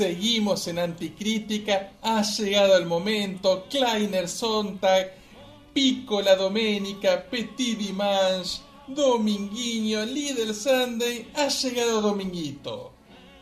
Seguimos 0.00 0.66
en 0.66 0.78
Anticrítica, 0.78 1.92
ha 2.00 2.22
llegado 2.22 2.74
el 2.78 2.86
momento, 2.86 3.66
Kleiner 3.68 4.30
Sonntag, 4.30 5.12
Piccola 5.74 6.36
Domenica, 6.36 7.28
Petit 7.28 7.76
Dimanche, 7.76 8.62
Dominguinho, 8.86 10.06
Little 10.06 10.54
Sunday, 10.54 11.30
ha 11.36 11.48
llegado 11.48 12.00
Dominguito. 12.00 12.92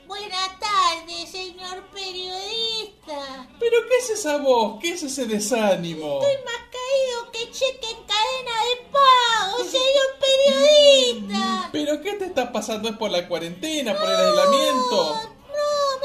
Buenas 0.09 0.59
tardes, 0.59 1.31
señor 1.31 1.85
periodista. 1.95 3.49
¿Pero 3.61 3.77
qué 3.89 3.97
es 3.99 4.11
esa 4.11 4.39
voz? 4.39 4.81
¿Qué 4.81 4.95
es 4.95 5.03
ese 5.05 5.27
desánimo? 5.27 6.21
Estoy 6.21 6.45
más 6.45 6.63
caído 6.73 7.31
que 7.31 7.53
cheque 7.53 7.87
en 7.89 8.05
cadena 8.05 8.65
de 8.65 8.91
pago, 8.91 9.65
señor 9.65 11.29
periodista. 11.39 11.69
¿Pero 11.71 12.03
qué 12.03 12.15
te 12.15 12.25
está 12.25 12.51
pasando? 12.51 12.89
¿Es 12.89 12.97
por 12.97 13.13
la 13.13 13.29
cuarentena, 13.29 13.95
por 13.95 14.11
el 14.11 14.17
aislamiento? 14.17 15.38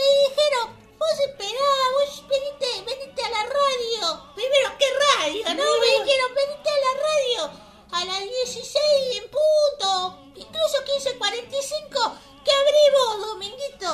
No, 0.03 0.09
me 0.09 0.29
dijeron, 0.29 0.75
vos 0.99 1.19
esperá, 1.27 1.69
vos 1.93 2.23
venite, 2.27 2.67
venite 2.85 3.21
a 3.23 3.29
la 3.29 3.43
radio. 3.43 4.33
Primero, 4.35 4.69
¿qué 4.77 4.85
radio? 5.17 5.43
No, 5.55 5.79
me 5.79 5.87
dijeron, 6.03 6.29
venite 6.35 6.69
a 6.69 6.79
la 6.85 6.93
radio. 7.07 7.59
A 7.91 8.05
las 8.05 8.21
16 8.21 8.75
en 9.17 9.29
punto, 9.29 10.19
incluso 10.35 10.77
15.45, 10.83 12.17
que 12.43 12.51
abrimos, 12.51 13.27
Dominguito. 13.27 13.87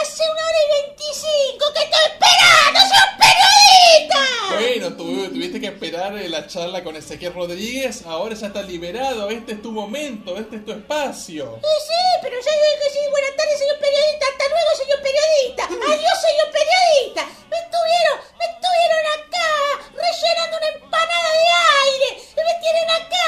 Hace 0.00 0.22
una 0.24 0.42
hora 0.48 0.58
y 0.64 0.86
25 0.96 1.72
que 1.74 1.82
estoy 1.84 2.04
esperando, 2.08 2.80
señor 2.80 3.10
periodista. 3.20 4.20
Bueno, 4.58 4.96
tu- 4.96 5.28
tuviste 5.34 5.60
que 5.60 5.66
esperar 5.68 6.16
eh, 6.16 6.28
la 6.28 6.46
charla 6.46 6.82
con 6.82 6.96
Ezequiel 6.96 7.34
Rodríguez, 7.34 8.04
ahora 8.06 8.34
ya 8.34 8.46
está 8.48 8.62
liberado, 8.62 9.28
este 9.30 9.52
es 9.52 9.62
tu 9.62 9.70
momento, 9.72 10.36
este 10.38 10.56
es 10.56 10.64
tu 10.64 10.72
espacio. 10.72 11.60
Sí, 11.62 12.02
pero 12.22 12.36
ya 12.40 12.50
dije 12.50 12.76
que 12.82 12.90
sí. 12.90 12.98
Buenas 13.10 13.36
tardes, 13.36 13.58
señor 13.58 13.78
periodista. 13.78 14.26
Hasta 14.32 14.44
luego, 14.48 14.70
señor 14.82 15.00
periodista. 15.02 15.62
Adiós, 15.68 16.18
señor 16.28 16.48
periodista. 16.50 17.22
Me 17.50 17.56
estuvieron, 17.60 18.16
me 18.38 18.44
estuvieron 18.56 19.04
acá 19.20 19.48
rellenando 19.94 20.56
una 20.56 20.68
empanada 20.74 21.30
de 21.38 21.48
aire. 21.84 22.08
Y 22.18 22.40
me 22.42 22.54
tienen 22.60 22.90
acá. 22.90 23.26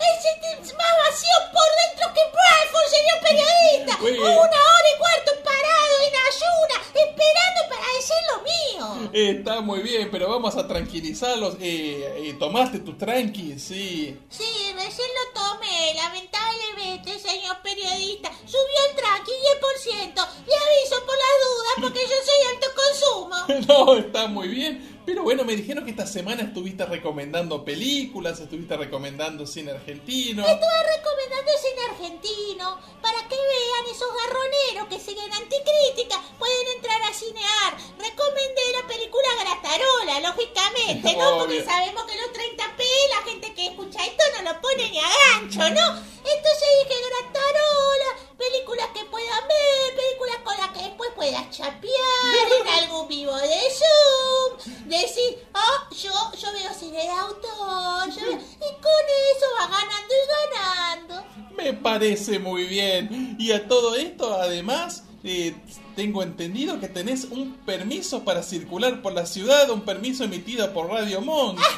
Es 0.00 0.74
más 0.74 0.94
vacío 1.08 1.36
por 1.52 1.68
dentro 1.80 2.12
que 2.14 2.20
Bradford, 2.32 2.88
señor 2.90 3.18
periodista. 3.22 3.96
Bueno. 4.00 4.22
Una 4.24 4.60
hora 4.60 4.88
y 4.94 4.98
cuarto 4.98 5.32
parado 5.44 5.94
en 6.06 6.14
ayuna, 6.28 6.76
esperando 6.94 7.60
para 7.68 7.86
decir 7.96 8.22
lo 8.30 8.36
mío. 8.42 9.10
Eh, 9.14 9.30
Está 9.38 9.60
muy 9.60 9.80
bien, 9.80 10.10
pero 10.10 10.28
vamos 10.28 10.56
a 10.56 10.66
tranquilizarlos. 10.80 11.56
Eh, 11.60 12.28
eh, 12.28 12.36
¿Tomaste 12.38 12.78
tu 12.80 12.94
tranqui? 12.94 13.58
Sí. 13.58 14.16
Sí, 14.28 14.72
recién 14.74 15.08
lo 15.18 15.40
tomé. 15.40 15.94
Lamentablemente, 15.94 17.18
señor 17.18 17.58
periodista, 17.62 18.30
subió 18.46 18.78
el 18.88 18.96
tranqui 18.96 19.30
10%. 19.30 20.14
Le 20.46 20.54
aviso 20.54 20.96
por 21.06 21.16
las 21.24 21.36
dudas 21.44 21.74
porque 21.80 22.00
yo 22.00 22.16
soy 22.24 22.40
alto 22.54 22.66
consumo. 22.76 23.36
No, 23.70 23.96
está 23.96 24.26
muy 24.26 24.48
bien. 24.48 24.89
Pero 25.06 25.22
bueno, 25.22 25.44
me 25.44 25.56
dijeron 25.56 25.84
que 25.84 25.90
esta 25.90 26.06
semana 26.06 26.42
estuviste 26.42 26.84
recomendando 26.84 27.64
películas, 27.64 28.38
estuviste 28.40 28.76
recomendando 28.76 29.46
cine 29.46 29.72
argentino. 29.72 30.42
Estuve 30.46 30.80
recomendando 30.96 31.52
cine 31.60 31.82
argentino 31.90 32.78
para 33.00 33.18
que 33.28 33.36
vean 33.36 33.94
esos 33.94 34.08
garroneros 34.14 34.88
que 34.88 35.00
siguen 35.00 35.32
anticrítica. 35.32 36.20
Pueden 36.38 36.66
entrar 36.76 37.00
a 37.02 37.14
cinear. 37.14 37.76
Recomendé 37.98 38.62
la 38.80 38.86
película 38.86 39.28
Gratarola, 39.40 40.20
lógicamente, 40.28 41.16
¿no? 41.16 41.38
Porque 41.38 41.64
sabemos 41.64 42.04
que 42.04 42.16
los 42.16 42.30
30p, 42.30 42.82
la 43.16 43.30
gente 43.30 43.54
que 43.54 43.66
escucha 43.68 44.04
esto 44.04 44.22
no 44.36 44.52
lo 44.52 44.60
pone 44.60 44.90
ni 44.90 44.98
a 44.98 45.08
gancho, 45.32 45.60
¿no? 45.60 45.86
Entonces 46.20 46.68
dije 46.84 47.00
Gratarola, 47.08 48.29
películas 48.40 48.88
que 48.94 49.04
puedan 49.04 49.46
ver, 49.46 49.94
películas 49.96 50.36
con 50.42 50.56
las 50.56 50.68
que 50.70 50.82
después 50.88 51.10
puedas 51.14 51.50
chapear 51.50 51.90
en 52.60 52.68
algún 52.68 53.06
vivo 53.06 53.36
de 53.36 53.60
Zoom. 53.78 54.88
Decir, 54.88 55.44
oh, 55.54 55.94
yo, 55.94 56.10
yo 56.40 56.52
veo 56.52 56.74
cine 56.74 57.02
de 57.02 57.08
autor, 57.10 58.08
yo 58.10 58.26
veo- 58.26 58.38
y 58.38 58.72
con 58.80 59.04
eso 59.36 59.46
va 59.60 59.66
ganando 59.68 60.14
y 60.14 60.54
ganando. 60.54 61.24
Me 61.56 61.72
parece 61.74 62.38
muy 62.38 62.64
bien. 62.64 63.36
Y 63.38 63.52
a 63.52 63.68
todo 63.68 63.94
esto, 63.94 64.34
además, 64.34 65.04
eh, 65.22 65.54
tengo 65.94 66.22
entendido 66.22 66.80
que 66.80 66.88
tenés 66.88 67.24
un 67.24 67.54
permiso 67.66 68.24
para 68.24 68.42
circular 68.42 69.02
por 69.02 69.12
la 69.12 69.26
ciudad, 69.26 69.68
un 69.70 69.82
permiso 69.84 70.24
emitido 70.24 70.72
por 70.72 70.88
Radio 70.88 71.20
Monk. 71.20 71.60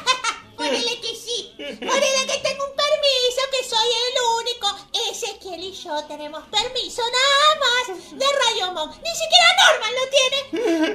Ponele 0.55 1.01
que 1.01 1.15
sí, 1.15 1.51
ponele 1.57 2.25
que 2.27 2.37
tengo 2.47 2.63
un 2.63 2.75
permiso, 2.75 3.41
que 3.51 3.67
soy 3.67 3.87
el 3.87 4.13
yo 5.83 6.01
tenemos 6.05 6.41
permiso 6.47 7.01
nada 7.01 7.59
más 7.59 8.09
de 8.11 8.25
Radio 8.25 8.71
Monk. 8.71 8.95
Ni 9.03 9.11
siquiera 9.11 9.47
Norman 9.59 9.93
lo 9.99 10.05
tiene. 10.15 10.37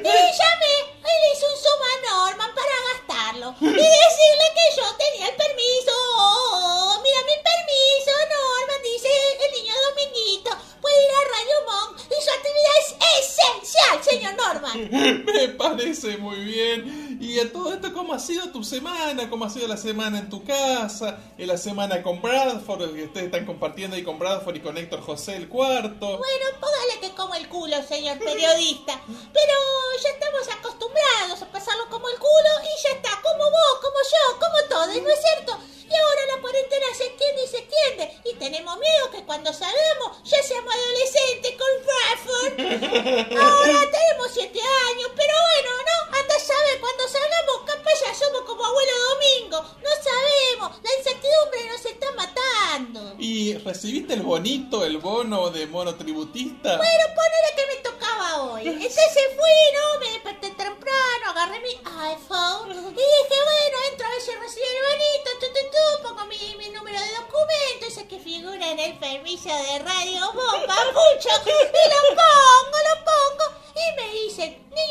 Y 0.00 0.16
llamé 0.41 0.75
y 0.99 1.12
le 1.21 1.32
hice 1.32 1.44
un 1.44 1.59
suma 1.60 1.88
a 1.93 2.00
Norman 2.09 2.50
para 2.54 2.75
gastarlo. 2.88 3.54
Y 3.60 3.66
decirle 3.66 4.47
que 4.56 4.81
yo 4.81 4.87
tenía 4.97 5.28
el 5.28 5.37
permiso. 5.37 5.93
Oh, 6.16 7.00
mira 7.03 7.21
mi 7.26 7.37
permiso, 7.37 8.12
Norman, 8.32 8.82
dice 8.82 9.09
el 9.44 9.53
niño 9.60 9.75
Dominguito. 9.88 10.50
Puede 10.81 11.05
ir 11.05 11.10
a 11.10 11.22
Radio 11.37 11.56
Monk 11.66 12.00
y 12.09 12.22
su 12.25 12.31
actividad 12.31 12.76
es 12.81 12.88
esencial, 13.28 14.05
señor 14.05 14.34
Norman. 14.37 15.25
Me 15.26 15.49
parece 15.50 16.16
muy 16.16 16.38
bien. 16.38 17.07
Y 17.21 17.41
a 17.41 17.53
todo 17.53 17.73
esto, 17.73 17.93
¿cómo 17.93 18.15
ha 18.15 18.19
sido 18.21 18.51
tu 18.51 18.62
semana? 18.62 19.29
¿Cómo 19.29 19.45
ha 19.45 19.51
sido 19.51 19.67
la 19.67 19.77
semana 19.77 20.21
en 20.21 20.31
tu 20.31 20.45
casa? 20.45 21.19
En 21.37 21.49
la 21.49 21.59
semana 21.59 22.01
con 22.03 22.23
Bradford, 22.23 22.95
que 22.95 23.05
ustedes 23.05 23.27
están 23.27 23.45
compartiendo 23.45 23.97
ahí 23.97 24.05
con 24.05 24.19
Bradford 24.21 24.56
y 24.56 24.61
con 24.61 24.79
Héctor 24.79 25.03
José 25.03 25.34
el 25.34 25.49
cuarto. 25.49 26.06
Bueno, 26.06 26.47
póngale 26.61 27.01
que 27.01 27.15
como 27.17 27.34
el 27.34 27.49
culo, 27.49 27.83
señor 27.83 28.19
periodista. 28.19 29.01
Pero 29.06 29.55
ya 30.03 30.11
estamos 30.11 30.49
acostumbrados 30.49 31.43
a 31.43 31.51
pasarlo 31.51 31.89
como 31.91 32.09
el 32.09 32.17
culo 32.19 32.51
y 32.62 32.83
ya 32.83 32.95
está, 32.97 33.11
como 33.21 33.45
vos, 33.45 33.81
como 33.83 33.99
yo, 33.99 34.39
como 34.39 34.69
todos, 34.69 35.03
¿no 35.03 35.11
es 35.11 35.21
cierto? 35.21 35.59
Y 35.91 35.95
ahora 35.95 36.37
la 36.37 36.41
cuarentena 36.43 36.87
se 36.97 37.06
extiende 37.06 37.45
y 37.45 37.49
se 37.49 37.59
extiende. 37.59 38.21
Y 38.25 38.35
tenemos 38.35 38.79
miedo 38.79 39.11
que 39.11 39.25
cuando 39.25 39.53
salgamos 39.53 40.23
ya 40.23 40.43
seamos 40.43 40.73
adolescentes 40.73 41.55
con 41.56 41.73
Bradford. 41.89 43.39
Ahora 43.43 43.81
tenemos 43.91 44.31
siete 44.35 44.61
años, 44.61 45.11
pero 45.17 45.35
bueno, 45.49 45.71
¿no? 45.83 46.18
Saber, 46.48 46.81
cuando 46.81 47.06
salgamos 47.06 47.56
capaz 47.66 47.92
ya 48.06 48.14
somos 48.14 48.41
como 48.47 48.64
abuelo 48.64 48.92
Domingo. 49.12 49.60
No 49.84 49.91
sabemos, 50.03 50.81
la 50.82 50.91
incertidumbre 50.97 51.69
nos 51.69 51.84
está 51.84 52.10
matando. 52.12 53.14
¿Y 53.19 53.53
recibiste 53.59 54.14
el 54.14 54.22
bonito, 54.22 54.82
el 54.82 54.97
bono 54.97 55.50
de 55.50 55.66
monotributista? 55.66 56.78
Pero 56.78 57.04
ponele 57.14 57.50
que 57.54 57.66
me 57.66 57.76
tocaba 57.82 58.42
hoy. 58.44 58.66
Entonces 58.66 59.28
fui, 59.37 59.58
¿no? 59.76 60.00
Me 60.00 60.12
desperté 60.12 60.48
temprano, 60.53 61.25
agarré 61.28 61.60
mi 61.60 61.75
iPhone 62.12 62.70
y 62.70 62.97
dije, 62.97 63.37
bueno, 63.44 63.76
entro 63.91 64.06
a 64.06 64.10
ver 64.10 64.20
si 64.22 64.31
recibí 64.32 64.64
el 64.64 64.82
bonito, 64.88 65.31
tu, 65.41 65.47
tu, 65.53 65.62
tu, 65.69 66.03
pongo 66.08 66.25
mi, 66.26 66.56
mi 66.56 66.70
número 66.70 66.98
de 66.98 67.10
documento, 67.12 67.87
ese 67.88 68.08
que 68.08 68.19
figura 68.19 68.70
en 68.70 68.78
el 68.78 68.98
permiso 68.98 69.50
de 69.50 69.81
Radio 69.81 70.32
Bomba, 70.32 70.76
mucho, 70.92 71.28
y 71.44 71.88
lo 71.92 72.00
pongo, 72.16 72.78
lo 72.88 73.04
pongo. 73.04 73.58
Y 73.75 73.97
me 73.97 74.12
dicen, 74.12 74.50
niño 74.70 74.78
Dominguito, 74.78 74.88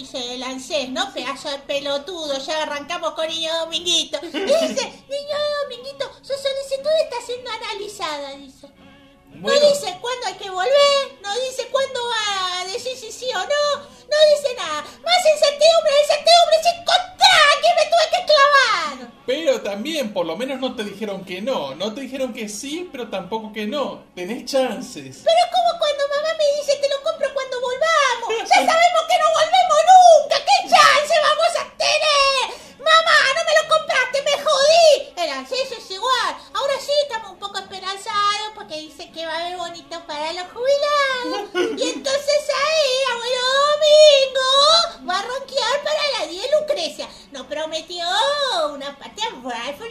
dice 0.00 0.34
el 0.34 0.42
ANSES, 0.42 0.88
¿no? 0.90 1.12
Pedazo 1.12 1.50
de 1.50 1.58
pelotudo, 1.58 2.38
ya 2.38 2.62
arrancamos 2.62 3.12
con 3.12 3.28
niño 3.28 3.52
Dominguito. 3.58 4.18
Y 4.22 4.28
dice, 4.28 5.04
niño 5.08 5.36
Dominguito, 5.62 6.10
su 6.22 6.32
solicitud 6.32 6.90
está 7.04 7.16
siendo 7.24 7.50
analizada, 7.50 8.32
dice. 8.36 8.66
Bueno. 9.32 9.60
No 9.60 9.68
dice 9.68 9.96
cuándo 10.00 10.26
hay 10.26 10.34
que 10.34 10.50
volver, 10.50 11.18
no 11.22 11.34
dice 11.40 11.68
cuándo 11.70 12.00
va 12.00 12.60
a 12.60 12.66
decir 12.66 12.96
si 12.96 13.12
sí 13.12 13.26
o 13.34 13.38
no, 13.38 13.76
no 13.78 14.16
dice 14.36 14.54
nada. 14.56 14.82
Más 14.82 15.20
incertidumbre, 15.34 15.92
incertidumbre, 16.02 16.56
sin 16.62 16.84
contra 16.84 17.10
que 17.62 17.70
me 17.76 17.90
tuve 17.90 18.06
que 18.10 18.26
clavar. 18.26 19.12
Pero 19.26 19.60
también, 19.62 20.12
por 20.12 20.26
lo 20.26 20.36
menos 20.36 20.60
no 20.60 20.74
te 20.74 20.84
dijeron 20.84 21.24
que 21.24 21.40
no. 21.40 21.74
No 21.74 21.94
te 21.94 22.02
dijeron 22.02 22.32
que 22.34 22.48
sí, 22.48 22.88
pero 22.90 23.08
tampoco 23.08 23.52
que 23.52 23.66
no. 23.66 24.04
Tenés 24.14 24.44
chances. 24.46 25.22
Pero 25.24 25.42
como 25.52 25.78
cuando 25.78 26.08
mamá 26.08 26.34
me 26.36 26.58
dice 26.58 26.76
te 26.76 26.88
lo 26.88 27.02
compro 27.02 27.28
cuando 27.32 27.60
volvamos. 27.60 28.48
Ya 28.50 28.56
sabemos 28.56 29.02
que 29.08 29.18
no 29.18 29.28
volvemos 29.32 29.59
nunca. 30.80 31.00
¿Qué 31.00 31.08
chance 31.08 31.14
vamos 31.22 31.52
a 31.58 31.76
tener? 31.76 32.60
Mamá, 32.78 33.16
no 33.36 33.42
me 33.44 33.54
lo 33.62 33.68
compraste, 33.68 34.22
me 34.22 34.42
jodí. 34.42 35.10
Sí, 35.48 35.54
eso 35.64 35.74
es 35.76 35.90
igual. 35.90 36.36
Ahora 36.54 36.74
sí 36.80 36.92
estamos 37.02 37.30
un 37.32 37.38
poco 37.38 37.58
esperanzados 37.58 38.52
porque 38.54 38.76
dice 38.76 39.10
que 39.10 39.26
va 39.26 39.32
a 39.32 39.46
haber 39.46 39.56
bonito 39.56 40.06
para 40.06 40.32
los 40.32 40.44
jubilados. 40.52 41.50
Y 41.78 41.88
entonces 41.88 42.40
ahí, 42.68 42.92
abuelo 43.12 43.40
Domingo 43.70 45.08
va 45.08 45.18
a 45.18 45.22
ronquear 45.22 45.82
para 45.82 46.18
la 46.18 46.26
10 46.26 46.46
Lucrecia. 46.60 47.08
Nos 47.32 47.46
prometió 47.46 48.04
una 48.72 48.96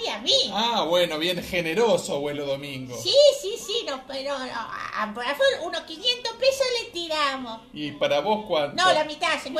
y 0.04 0.08
a 0.08 0.20
mí. 0.20 0.52
Ah, 0.54 0.86
bueno, 0.88 1.18
bien 1.18 1.44
generoso, 1.44 2.16
abuelo 2.16 2.46
Domingo. 2.46 2.96
Sí, 3.02 3.16
sí, 3.42 3.56
sí, 3.58 3.86
no, 3.88 4.02
pero 4.08 4.38
no, 4.38 4.46
a 4.46 5.06
Bradford 5.14 5.64
unos 5.64 5.82
500 5.82 6.34
pesos 6.34 6.68
le 6.82 6.92
tiramos. 6.92 7.62
¿Y 7.74 7.92
para 7.92 8.20
vos 8.22 8.46
cuánto? 8.48 8.76
No, 8.76 8.92
la 8.94 9.04
mitad, 9.04 9.40
50%. 9.40 9.54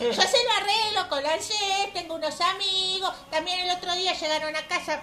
Yo 0.00 0.12
se 0.12 0.44
lo 0.44 0.50
arreglo 0.56 1.08
con 1.08 1.22
la 1.22 1.34
ANSES, 1.34 1.92
tengo 1.92 2.14
unos 2.14 2.40
amigos. 2.40 3.12
También 3.30 3.60
el 3.60 3.76
otro 3.76 3.94
día 3.94 4.12
llegaron 4.14 4.54
a 4.56 4.66
casa 4.66 5.02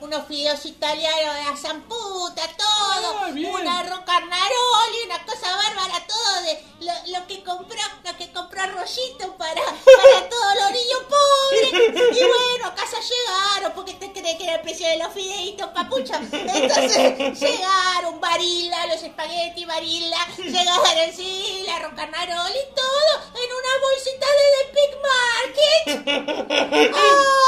unos 0.00 0.26
fideos 0.26 0.64
italianos 0.66 1.34
de 1.34 1.44
la 1.44 1.56
zamputa, 1.56 2.42
todo, 2.56 3.18
Ah, 3.20 3.28
un 3.30 3.68
arroz 3.68 4.00
carnaroli, 4.06 4.98
una 5.06 5.24
cosa 5.24 5.56
bárbara, 5.56 6.06
todo 6.06 6.42
de 6.42 6.62
lo, 6.80 7.18
lo 7.18 7.26
que 7.26 7.42
compró, 7.44 7.78
lo 8.04 8.16
que 8.16 8.30
compró 8.32 8.66
Rollito 8.66 9.36
para, 9.36 9.62
para 9.62 10.28
todos 10.28 10.54
los 10.60 10.70
niños 10.72 11.00
pobres. 11.08 12.16
Y 12.16 12.24
bueno, 12.26 12.66
a 12.66 12.74
casa 12.74 12.96
llegaron, 13.00 13.72
porque 13.74 13.94
te 13.94 14.12
crees 14.12 14.36
que 14.36 14.44
era 14.44 14.54
el 14.56 14.60
precio 14.62 14.86
de 14.88 14.96
los 14.98 15.12
fideitos, 15.12 15.68
papucha. 15.68 16.20
Entonces 16.32 17.40
llegaron 17.40 18.20
Barilla, 18.20 18.86
los 18.86 19.02
espagueti 19.02 19.64
Barilla, 19.64 20.26
llegaron 20.36 21.12
sí, 21.14 21.64
el 21.64 21.70
arroz 21.70 21.92
carnaroli, 21.94 22.60
todo 22.74 23.12
en 23.34 23.50
una 23.52 23.72
bolsita 23.82 24.26
de 24.38 24.44
The 24.54 24.62
Big 24.74 24.92
Market. 25.02 26.94
¡Ay, 26.94 27.47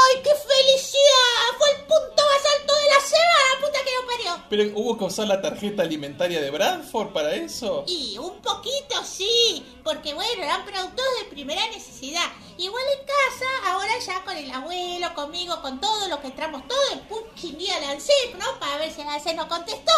Pero 4.51 4.69
hubo 4.75 4.97
que 4.97 5.05
usar 5.05 5.27
la 5.27 5.41
tarjeta 5.41 5.81
alimentaria 5.83 6.41
de 6.41 6.51
Bradford 6.51 7.13
para 7.13 7.33
eso. 7.33 7.85
Y 7.87 8.17
un 8.17 8.41
poquito 8.41 9.01
sí, 9.05 9.65
porque 9.81 10.13
bueno, 10.13 10.43
eran 10.43 10.65
productos 10.65 11.05
de 11.23 11.29
primera 11.29 11.65
necesidad. 11.67 12.25
Igual 12.57 12.83
en 12.99 13.05
casa, 13.05 13.71
ahora 13.71 13.97
ya 14.05 14.21
con 14.25 14.35
el 14.35 14.51
abuelo, 14.51 15.13
conmigo, 15.15 15.61
con 15.61 15.79
todo 15.79 16.09
lo 16.09 16.19
que 16.19 16.27
entramos, 16.27 16.67
todo 16.67 16.79
el 16.91 16.99
puchín 16.99 17.57
día 17.57 17.77
al 17.77 17.85
ANSEP, 17.85 18.35
¿no? 18.37 18.59
Para 18.59 18.75
ver 18.77 18.91
si 18.93 18.99
el 19.01 19.07
ANSEP 19.07 19.37
nos 19.37 19.45
contestó. 19.47 19.91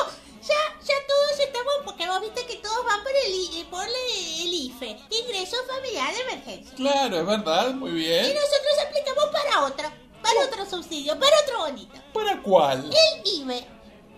Ya, 0.48 0.86
ya 0.86 0.94
todos 1.08 1.40
estamos, 1.40 1.74
porque 1.86 2.06
vos 2.08 2.22
viste 2.22 2.46
que 2.46 2.58
todos 2.58 2.86
van 2.86 3.02
por 3.02 3.12
el, 3.26 3.34
I- 3.34 3.68
por 3.72 3.86
el 3.88 4.54
IFE, 4.54 5.00
Ingreso 5.10 5.56
Familiar 5.68 6.14
de 6.14 6.22
Emergencia. 6.22 6.76
Claro, 6.76 7.18
es 7.22 7.26
verdad, 7.26 7.72
muy 7.74 7.90
Y 7.90 7.94
bien. 7.94 8.26
nosotros 8.36 8.74
aplicamos 8.86 9.26
para 9.32 9.66
otro, 9.66 9.90
para 10.22 10.46
otro 10.46 10.66
subsidio, 10.70 11.18
para 11.20 11.36
otro 11.42 11.60
bonito. 11.62 11.98
¿Para 12.14 12.42
cuál? 12.42 12.86
El 12.94 13.28
IBE, 13.40 13.66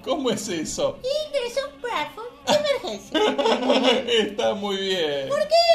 ¿Cómo 0.06 0.30
es 0.30 0.48
eso? 0.48 1.00
Ingreso 1.26 1.62
Bradford 1.82 2.32
de 2.46 2.54
Emergencia. 2.54 4.04
Está 4.08 4.54
muy 4.54 4.78
bien. 4.78 5.28
Porque, 5.30 5.30
bueno, 5.30 5.75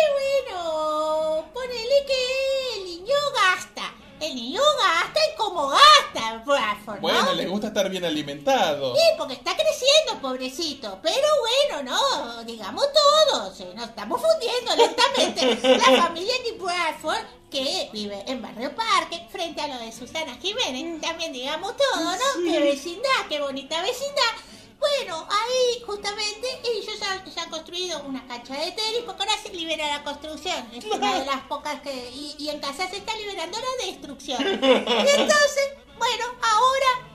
El 4.21 4.35
niño 4.35 4.61
gasta 4.79 5.19
y 5.33 5.37
como 5.37 5.69
gasta, 5.69 6.43
Bradford, 6.45 6.97
¿no? 6.97 7.01
Bueno, 7.01 7.33
le 7.35 7.47
gusta 7.47 7.69
estar 7.69 7.89
bien 7.89 8.05
alimentado. 8.05 8.95
Sí, 8.95 9.03
porque 9.17 9.35
está 9.35 9.53
creciendo, 9.57 10.21
pobrecito. 10.23 10.99
Pero 11.03 11.27
bueno, 11.41 11.91
no, 11.93 12.45
digamos 12.45 12.85
todos. 12.93 13.61
eh, 13.61 13.73
Nos 13.75 13.89
estamos 13.89 14.21
fundiendo 14.21 14.77
lentamente. 14.77 15.69
La 15.79 16.03
familia 16.03 16.35
de 16.45 16.53
Bradford, 16.59 17.25
que 17.51 17.89
vive 17.93 18.23
en 18.27 18.43
Barrio 18.43 18.75
Parque, 18.77 19.27
frente 19.33 19.61
a 19.61 19.69
lo 19.69 19.79
de 19.79 19.91
Susana 19.91 20.37
Jiménez, 20.41 21.01
también 21.01 21.33
digamos 21.33 21.75
todo, 21.77 22.01
¿no? 22.03 22.19
Qué 22.45 22.61
vecindad, 22.61 23.27
qué 23.29 23.41
bonita 23.41 23.81
vecindad. 23.83 24.33
Bueno, 24.81 25.29
ahí 25.29 25.83
justamente 25.85 26.49
ellos 26.65 27.01
han, 27.03 27.25
ya 27.31 27.43
han 27.43 27.51
construido 27.51 28.03
una 28.05 28.27
cancha 28.27 28.55
de 28.55 28.73
tenis 28.73 29.03
porque 29.05 29.23
ahora 29.23 29.43
se 29.43 29.53
libera 29.53 29.87
la 29.87 30.03
construcción. 30.03 30.69
Es 30.73 30.85
una 30.87 31.19
de 31.21 31.27
las 31.27 31.43
pocas 31.43 31.81
que... 31.83 32.11
Y, 32.11 32.35
y 32.39 32.49
en 32.49 32.61
casa 32.61 32.89
se 32.89 32.97
está 32.97 33.15
liberando 33.17 33.59
la 33.59 33.87
destrucción. 33.87 34.43
Y 34.43 34.47
entonces, 35.21 35.71
bueno, 35.99 36.25
ahora 36.43 37.10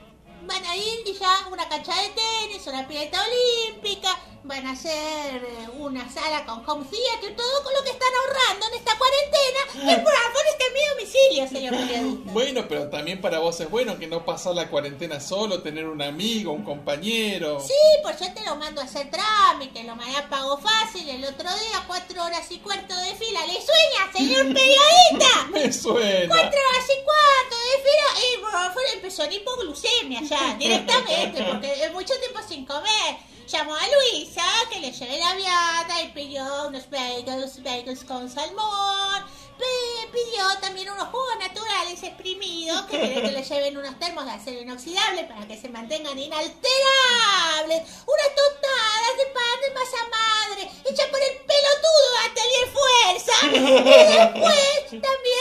van 0.46 0.64
a 0.64 0.76
ir 0.76 1.00
y 1.06 1.12
ya 1.14 1.48
una 1.50 1.68
cancha 1.68 1.92
de 1.94 2.08
tenis, 2.10 2.66
una 2.66 2.86
pileta 2.86 3.18
olímpica, 3.22 4.16
van 4.46 4.64
a 4.66 4.72
hacer 4.72 4.92
eh, 4.92 5.68
una 5.78 6.08
sala 6.08 6.44
con 6.46 6.62
home 6.68 6.86
theater, 6.88 7.34
todo 7.36 7.62
con 7.64 7.74
lo 7.74 7.82
que 7.82 7.90
están 7.90 8.08
ahorrando 8.14 8.66
en 8.68 8.74
esta 8.74 8.92
cuarentena. 8.96 9.92
El 9.92 10.04
Bradford 10.04 10.46
está 10.52 10.64
en 10.66 10.72
mi 10.72 10.80
domicilio, 10.94 11.48
señor 11.48 11.86
periodista. 11.88 12.32
Bueno, 12.32 12.64
pero 12.68 12.88
también 12.88 13.20
para 13.20 13.40
vos 13.40 13.58
es 13.60 13.68
bueno 13.68 13.98
que 13.98 14.06
no 14.06 14.24
pasar 14.24 14.54
la 14.54 14.68
cuarentena 14.68 15.20
solo, 15.20 15.62
tener 15.62 15.86
un 15.86 16.00
amigo, 16.00 16.52
un 16.52 16.64
compañero. 16.64 17.60
Sí, 17.60 17.74
pues 18.02 18.20
yo 18.20 18.32
te 18.32 18.44
lo 18.44 18.54
mando 18.56 18.80
a 18.80 18.84
hacer 18.84 19.10
trámite, 19.10 19.82
lo 19.82 19.96
mandé 19.96 20.16
a 20.16 20.28
pago 20.28 20.58
fácil 20.58 21.08
el 21.08 21.24
otro 21.24 21.48
día, 21.48 21.84
cuatro 21.88 22.24
horas 22.24 22.50
y 22.50 22.58
cuarto 22.58 22.94
de 22.94 23.14
fila. 23.16 23.40
¿Le 23.46 23.54
sueña, 23.54 24.12
señor 24.12 24.46
periodista? 24.54 25.46
Me 25.52 25.72
suena. 25.72 26.28
Cuatro 26.28 26.60
horas 26.60 26.86
y 26.88 27.04
cuarto 27.04 27.56
de 27.56 27.65
fila 27.76 28.26
y 28.26 28.40
Bradford 28.42 28.94
empezó 28.94 29.24
en 29.24 29.32
hipoglucemia 29.32 30.22
ya, 30.22 30.54
directamente, 30.58 31.42
porque 31.44 31.84
es 31.84 31.92
mucho 31.92 32.14
tiempo 32.20 32.40
sin 32.46 32.64
comer. 32.64 33.16
Llamó 33.48 33.76
a 33.76 33.82
Luisa 33.86 34.42
que 34.72 34.80
le 34.80 34.90
lleve 34.90 35.18
la 35.18 35.34
vianda 35.36 36.02
y 36.02 36.08
pidió 36.08 36.66
unos 36.66 36.90
bagels, 36.90 37.62
bagels 37.62 38.04
con 38.04 38.28
salmón. 38.28 39.24
Pidió 40.12 40.44
también 40.60 40.90
unos 40.90 41.08
jugos 41.08 41.38
naturales 41.38 42.02
exprimidos 42.02 42.82
que 42.82 42.98
quiere 42.98 43.22
que 43.22 43.32
le 43.32 43.42
lleven 43.48 43.76
unos 43.76 43.98
termos 43.98 44.24
de 44.24 44.32
acero 44.32 44.60
inoxidable 44.60 45.24
para 45.24 45.46
que 45.46 45.56
se 45.56 45.68
mantengan 45.68 46.18
inalterables. 46.18 47.82
Unas 48.06 48.34
tostadas 48.34 49.16
de 49.16 49.26
pan 49.32 49.60
de 49.62 49.70
masa 49.74 49.98
madre 50.10 50.70
hecha 50.84 51.04
por 51.10 51.20
el 51.20 51.36
pelotudo 51.46 52.16
Atelier 52.26 52.68
Fuerza. 52.72 53.36
Y 53.46 54.14
después 54.18 54.90
también 54.90 55.35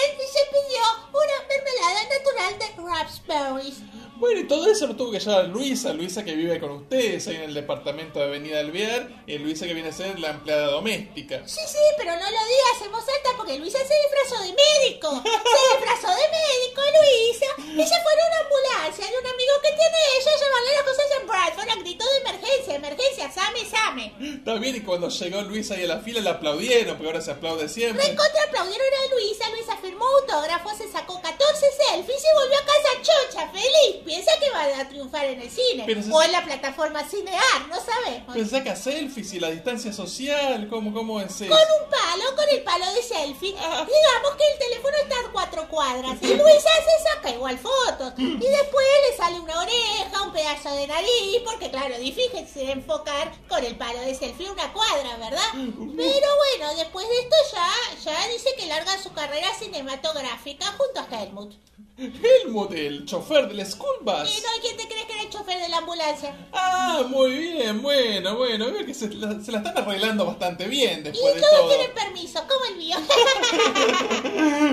raspberries. 2.96 3.82
Bueno, 4.26 4.40
y 4.40 4.48
todo 4.48 4.66
eso 4.68 4.88
lo 4.88 4.96
tuvo 4.96 5.12
que 5.12 5.20
llevar 5.20 5.46
Luisa, 5.50 5.94
Luisa 5.94 6.26
que 6.26 6.34
vive 6.34 6.60
con 6.60 6.72
ustedes 6.72 7.28
ahí 7.28 7.36
en 7.36 7.44
el 7.44 7.54
departamento 7.54 8.18
de 8.18 8.26
Avenida 8.26 8.60
Alvear, 8.60 9.24
y 9.28 9.38
Luisa 9.38 9.68
que 9.68 9.76
viene 9.76 9.90
a 9.90 9.92
ser 9.92 10.18
la 10.20 10.32
empleada 10.32 10.66
doméstica. 10.66 11.48
Sí, 11.48 11.62
sí, 11.68 11.78
pero 11.96 12.10
no 12.14 12.24
lo 12.24 12.32
digas 12.32 12.86
en 12.86 12.92
voz 12.92 13.02
alta 13.02 13.38
porque 13.38 13.60
Luisa 13.60 13.78
se 13.78 13.94
disfrazó 13.94 14.42
de 14.42 14.50
médico. 14.50 15.22
Se 15.22 15.78
disfrazó 15.78 16.08
de 16.08 16.26
médico, 16.26 16.82
Luisa. 16.98 17.46
Y 17.70 17.86
se 17.86 18.02
fue 18.02 18.14
en 18.14 18.22
una 18.26 18.40
ambulancia 18.42 19.06
de 19.06 19.16
un 19.16 19.28
amigo 19.28 19.54
que 19.62 19.70
tiene 19.70 19.98
ella 20.18 20.32
a 20.32 20.40
llevarle 20.42 20.72
las 20.74 20.84
cosas 20.84 21.06
en 21.22 21.28
Bradford 21.28 21.70
a 21.70 21.76
grito 21.76 22.06
de 22.10 22.18
emergencia, 22.18 22.76
emergencia, 22.76 23.32
same, 23.32 23.64
same. 23.70 24.38
Está 24.38 24.56
bien, 24.56 24.76
y 24.76 24.80
cuando 24.82 25.10
llegó 25.10 25.42
Luisa 25.44 25.76
ahí 25.76 25.84
a 25.84 25.88
la 25.88 26.00
fila 26.00 26.22
la 26.22 26.32
aplaudieron, 26.32 26.98
porque 26.98 27.10
ahora 27.10 27.22
se 27.22 27.30
aplaude 27.30 27.70
siempre. 27.70 28.02
Recontra 28.02 28.42
aplaudieron 28.48 28.88
a 28.88 29.14
Luisa, 29.14 29.50
Luisa 29.52 29.78
firmó 29.78 30.04
autógrafos, 30.04 30.78
se 30.80 30.92
sacó 30.92 31.22
14 31.22 31.66
selfies 31.94 32.24
y 32.24 32.36
volvió 32.42 32.58
a 32.58 32.66
casa 32.66 32.90
chocha, 33.04 33.48
feliz. 33.50 34.02
Piensa 34.16 34.32
que 34.40 34.50
va 34.50 34.80
a 34.80 34.88
triunfar 34.88 35.26
en 35.26 35.42
el 35.42 35.50
cine 35.50 35.86
se- 36.04 36.12
o 36.12 36.22
en 36.24 36.32
la 36.32 36.44
plataforma 36.44 37.04
Cinear, 37.04 37.68
no 37.70 37.76
sabemos. 37.76 38.34
Pero 38.34 38.48
saca 38.48 38.76
selfies 38.76 39.34
y 39.34 39.40
la 39.40 39.50
distancia 39.50 39.92
social, 39.92 40.68
¿cómo, 40.70 40.94
cómo 40.94 41.20
es 41.20 41.42
eso? 41.42 41.50
Con 41.50 41.58
un 41.84 41.90
palo, 41.90 42.36
con 42.36 42.46
el 42.50 42.64
palo 42.64 42.86
de 42.94 43.04
selfie. 43.04 43.56
Ah. 43.60 43.86
Digamos 43.86 44.36
que 44.38 44.52
el 44.54 44.60
teléfono 44.60 44.96
está 45.04 45.16
a 45.28 45.32
cuatro 45.32 45.68
cuadras 45.70 46.18
y 46.22 46.28
Luisa 46.34 46.70
se 46.88 47.04
saca 47.14 47.30
igual 47.32 47.58
fotos. 47.58 48.14
Y 48.18 48.38
después 48.48 48.86
le 49.10 49.18
sale 49.18 49.40
una 49.40 49.60
oreja, 49.60 50.22
un 50.24 50.32
pedazo 50.32 50.74
de 50.74 50.88
nariz, 50.88 51.42
porque 51.44 51.70
claro, 51.70 51.98
difícil 51.98 52.48
enfocar 52.70 53.34
con 53.50 53.64
el 53.66 53.76
palo 53.78 54.00
de 54.00 54.16
selfie 54.16 54.50
una 54.50 54.72
cuadra, 54.72 55.18
¿verdad? 55.18 55.52
Pero 55.54 56.28
bueno, 56.38 56.76
después 56.78 57.08
de 57.08 57.20
esto 57.20 57.36
ya, 57.54 58.12
ya 58.12 58.28
dice 58.30 58.50
que 58.58 58.66
larga 58.68 58.98
su 59.02 59.12
carrera 59.14 59.48
cinematográfica 59.60 60.66
junto 60.78 61.00
a 61.02 61.22
Helmut. 61.22 61.54
Helmut, 61.98 62.74
el 62.74 63.06
chofer 63.06 63.48
del 63.48 63.66
school 63.66 63.96
bus. 64.02 64.38
¿Y 64.38 64.42
no 64.42 64.50
hay 64.54 64.60
quien 64.62 64.76
te 64.78 64.86
crees 64.88 65.06
que 65.06 65.14
era 65.14 65.22
el 65.24 65.30
chofer 65.30 65.60
de 65.60 65.70
la 65.70 65.78
ambulancia? 65.78 66.36
Ah, 66.52 67.04
muy 67.08 67.32
bien, 67.32 67.82
bueno, 67.82 68.36
bueno, 68.36 68.66
veo 68.72 68.86
que 68.86 68.94
se 68.94 69.10
la, 69.14 69.40
se 69.42 69.52
la 69.54 69.60
están 69.60 69.78
arreglando 69.78 70.26
bastante 70.26 70.68
bien 70.68 71.00
Y 71.00 71.04
después 71.04 71.36
de 71.36 71.42
todos 71.42 71.60
todo. 71.60 71.70
tienen 71.70 71.94
permiso, 71.96 72.42
como 72.48 72.66
el 72.66 72.76
mío. 72.76 72.98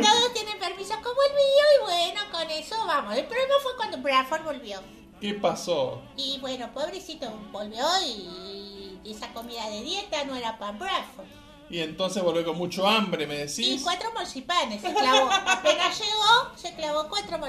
todos 0.03 0.35
tienen 0.35 0.59
permiso 0.59 0.95
como 1.03 1.23
el 1.23 1.33
mío 1.35 1.65
y 1.79 1.85
bueno, 1.85 2.21
con 2.33 2.51
eso 2.51 2.77
vamos. 2.87 3.17
El 3.17 3.25
problema 3.27 3.55
fue 3.63 3.77
cuando 3.77 3.99
Bradford 3.99 4.43
volvió. 4.45 4.81
¿Qué 5.21 5.35
pasó? 5.35 6.03
Y 6.17 6.39
bueno, 6.41 6.73
pobrecito 6.75 7.31
volvió 7.53 7.85
y 8.05 8.99
esa 9.09 9.33
comida 9.33 9.69
de 9.71 9.83
dieta 9.83 10.25
no 10.25 10.35
era 10.35 10.59
para 10.59 10.73
Bradford. 10.73 11.27
Y 11.71 11.79
entonces 11.81 12.23
volvió 12.23 12.45
con 12.45 12.59
mucho 12.59 12.87
hambre, 12.87 13.27
me 13.27 13.37
Y 13.37 13.39
decís. 13.39 13.81
cuatro 13.83 14.13
marcipanes 14.13 14.83
se 14.83 14.93
clavó. 14.93 15.31
Apenas 15.31 15.92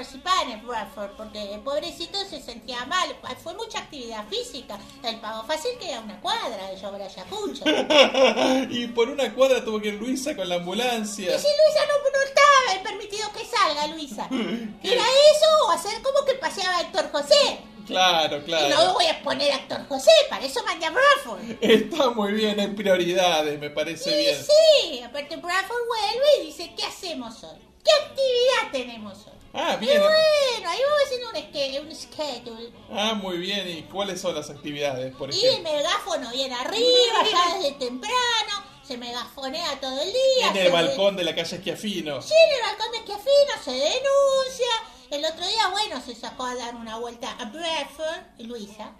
cuatro 0.04 0.20
marcipanes 0.20 0.62
Bradford, 0.64 1.16
porque 1.16 1.54
el 1.54 1.60
pobrecito 1.60 2.18
se 2.28 2.40
sentía 2.40 2.84
mal. 2.86 3.14
Fue 3.42 3.54
mucha 3.54 3.78
actividad 3.78 4.26
física. 4.28 4.78
El 5.02 5.20
pago 5.20 5.44
fácil 5.44 5.72
queda 5.80 6.00
una 6.00 6.20
cuadra 6.20 6.68
de 6.70 6.76
Llobra 6.80 7.06
Ayacucho. 7.06 7.64
y 8.70 8.86
por 8.88 9.08
una 9.08 9.32
cuadra 9.34 9.64
tuvo 9.64 9.80
que 9.80 9.88
ir 9.88 9.94
Luisa 9.94 10.34
con 10.36 10.48
la 10.48 10.56
ambulancia. 10.56 11.34
Y 11.34 11.38
si 11.38 11.46
Luisa 11.46 11.80
no, 11.88 12.10
no 12.10 12.22
estaba 12.24 12.82
permitido 12.82 13.30
que 13.32 13.44
salga, 13.44 13.86
Luisa. 13.88 14.28
¿Era 14.82 15.02
eso 15.02 15.46
o 15.66 15.70
hacer 15.70 16.02
como 16.02 16.24
que 16.24 16.34
paseaba 16.34 16.80
Héctor 16.80 17.10
José? 17.10 17.60
Claro, 17.86 18.38
Y 18.38 18.42
claro. 18.44 18.68
no 18.74 18.94
voy 18.94 19.06
a 19.06 19.22
poner 19.22 19.52
a 19.52 19.56
Héctor 19.56 19.86
José, 19.88 20.10
para 20.30 20.42
eso 20.44 20.62
mandé 20.64 20.86
a 20.86 20.90
Bradford. 20.90 21.42
Está 21.60 22.08
muy 22.10 22.32
bien, 22.32 22.58
hay 22.58 22.68
prioridades, 22.68 23.60
me 23.60 23.68
parece 23.68 24.10
Sí, 24.10 24.16
bien. 24.16 24.36
sí, 24.42 25.02
aparte 25.02 25.36
Bradford 25.36 25.82
vuelve 25.86 26.26
y 26.42 26.46
dice, 26.46 26.72
¿qué 26.74 26.82
hacemos 26.84 27.44
hoy? 27.44 27.58
¿Qué 27.84 27.90
actividad 28.06 28.72
tenemos 28.72 29.26
hoy? 29.26 29.43
Ah, 29.54 29.76
Y 29.80 29.84
bien. 29.86 30.00
bueno, 30.00 30.68
ahí 30.70 30.80
vamos 30.82 30.98
haciendo 31.04 31.28
un, 31.30 31.36
esque- 31.36 31.80
un 31.80 31.94
schedule. 31.94 32.72
Ah, 32.90 33.14
muy 33.14 33.36
bien. 33.38 33.68
¿Y 33.68 33.82
cuáles 33.84 34.20
son 34.20 34.34
las 34.34 34.50
actividades, 34.50 35.14
por 35.14 35.32
Y 35.32 35.38
el 35.44 35.50
ejemplo? 35.50 35.72
megáfono 35.72 36.30
bien 36.32 36.52
arriba, 36.52 37.24
ya 37.30 37.54
desde 37.58 37.72
temprano, 37.72 38.64
se 38.86 38.96
megafonea 38.98 39.80
todo 39.80 40.00
el 40.00 40.12
día. 40.12 40.50
En 40.50 40.56
el 40.56 40.64
de- 40.64 40.70
balcón 40.70 41.16
de 41.16 41.24
la 41.24 41.34
calle 41.34 41.56
Esquiafino. 41.56 42.20
Sí, 42.20 42.34
en 42.34 42.56
el 42.56 42.62
balcón 42.62 42.90
de 42.92 42.98
Esquiafino 42.98 43.62
se 43.64 43.70
denuncia 43.72 44.66
El 45.10 45.24
otro 45.24 45.46
día, 45.46 45.68
bueno, 45.68 46.02
se 46.04 46.14
sacó 46.16 46.44
a 46.44 46.54
dar 46.56 46.74
una 46.74 46.98
vuelta 46.98 47.30
a 47.38 47.44
Bradford, 47.44 48.22
Luisa. 48.38 48.90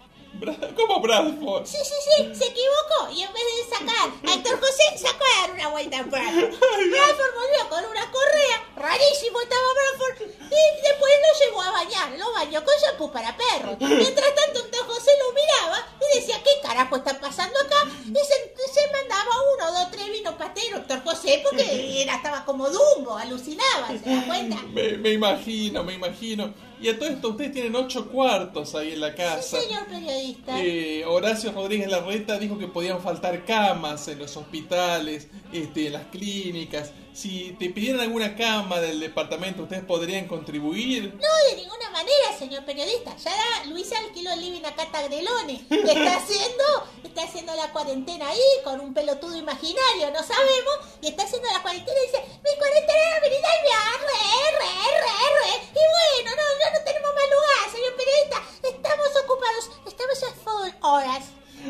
¿Cómo 0.75 0.99
Bradford? 0.99 1.65
Sí, 1.65 1.77
sí, 1.77 1.95
sí, 2.05 2.35
se 2.35 2.45
equivocó. 2.45 3.09
Y 3.11 3.23
en 3.23 3.33
vez 3.33 3.43
de 3.43 3.75
sacar 3.75 4.09
a 4.27 4.33
Héctor 4.33 4.59
José, 4.59 4.97
sacó 4.97 5.23
a 5.23 5.41
dar 5.41 5.51
una 5.51 5.67
vuelta 5.69 5.99
a 5.99 6.03
Bradford. 6.03 6.51
Bradford 6.91 7.33
volvió 7.35 7.69
con 7.69 7.85
una 7.85 8.11
correa, 8.11 8.63
rarísimo 8.75 9.41
estaba 9.41 9.61
Bradford, 9.73 10.29
y 10.51 10.81
después 10.81 11.13
lo 11.23 11.45
llevó 11.45 11.61
a 11.61 11.71
bañar. 11.71 12.11
Lo 12.17 12.33
bañó 12.33 12.63
con 12.63 12.73
shampoo 12.75 13.11
para 13.11 13.35
perros. 13.35 13.77
Mientras 13.79 14.35
tanto, 14.35 14.59
Héctor 14.59 14.87
José 15.05 15.17
lo 15.19 15.33
miraba 15.33 15.87
y 15.99 16.19
decía, 16.19 16.37
¿qué 16.43 16.49
carajo 16.67 16.95
está 16.95 17.19
pasando 17.19 17.53
acá? 17.59 17.75
Y 18.05 18.13
se, 18.13 18.73
se 18.73 18.91
mandaba 18.91 19.31
uno, 19.55 19.79
dos, 19.79 19.91
tres 19.91 20.11
vinos 20.11 20.33
pateros, 20.35 20.79
Héctor 20.81 21.03
José, 21.03 21.41
porque 21.43 22.01
era, 22.01 22.15
estaba 22.15 22.43
como 22.45 22.67
Dumbo, 22.69 23.15
alucinaba, 23.17 23.87
¿se 24.03 24.09
da 24.09 24.25
cuenta? 24.25 24.57
Me, 24.73 24.97
me 24.97 25.11
imagino, 25.11 25.83
me 25.83 25.93
imagino. 25.93 26.53
Y 26.81 26.89
a 26.89 26.97
todo 26.99 27.07
esto, 27.09 27.29
ustedes 27.29 27.53
tienen 27.53 27.75
ocho 27.75 28.09
cuartos 28.09 28.75
ahí 28.75 28.93
en 28.93 29.01
la 29.01 29.11
Sí, 29.11 29.15
casa. 29.17 29.61
señor 29.61 29.85
periodista. 29.85 30.59
Eh, 30.59 31.05
Horacio 31.05 31.51
Rodríguez 31.51 31.87
Larreta 31.89 32.37
dijo 32.37 32.57
que 32.57 32.67
podían 32.67 33.01
faltar 33.01 33.45
camas 33.45 34.07
en 34.07 34.19
los 34.19 34.35
hospitales, 34.35 35.27
este, 35.53 35.87
en 35.87 35.93
las 35.93 36.05
clínicas. 36.07 36.91
Si 37.15 37.55
te 37.57 37.69
pidieran 37.69 38.01
alguna 38.01 38.35
cama 38.35 38.81
del 38.81 38.99
departamento, 38.99 39.63
¿ustedes 39.63 39.85
podrían 39.85 40.27
contribuir? 40.27 41.13
No, 41.13 41.49
de 41.49 41.55
ninguna 41.55 41.89
manera, 41.89 42.37
señor 42.37 42.65
periodista. 42.65 43.15
Ya 43.15 43.31
da, 43.31 43.65
Luisa 43.69 43.97
alquiló 43.99 44.33
el 44.33 44.41
living 44.41 44.65
a 44.65 44.75
Cata 44.75 45.01
Grelone. 45.03 45.63
Está 45.69 46.17
haciendo, 46.17 46.65
está 47.05 47.23
haciendo 47.23 47.55
la 47.55 47.71
cuarentena 47.71 48.27
ahí 48.27 48.41
con 48.65 48.81
un 48.81 48.93
pelotudo 48.93 49.33
imaginario, 49.37 50.11
no 50.11 50.19
sabemos. 50.27 50.75
Y 51.01 51.07
está 51.07 51.23
haciendo 51.23 51.47
la 51.53 51.61
cuarentena 51.61 51.97
y 51.97 52.05
dice, 52.05 52.21
mi 52.43 52.59
cuarentena 52.59 52.99
era 52.99 53.19
venir 53.21 53.45
al 53.45 53.63
viaje, 53.63 54.51
re, 54.59 54.99
re, 54.99 55.25
re. 55.39 55.53
Y 55.71 55.83
bueno, 55.95 56.35
no, 56.35 56.43
no, 56.43 56.77
no 56.77 56.83
tenemos 56.83 57.11
más 57.15 57.29
lugar, 57.31 57.71
señor 57.71 57.95
periodista. 57.95 58.43
Estamos 58.61 59.07
ocupados, 59.23 59.71
estamos 59.87 60.21
a 60.21 60.33
full 60.43 60.69
horas. 60.81 61.23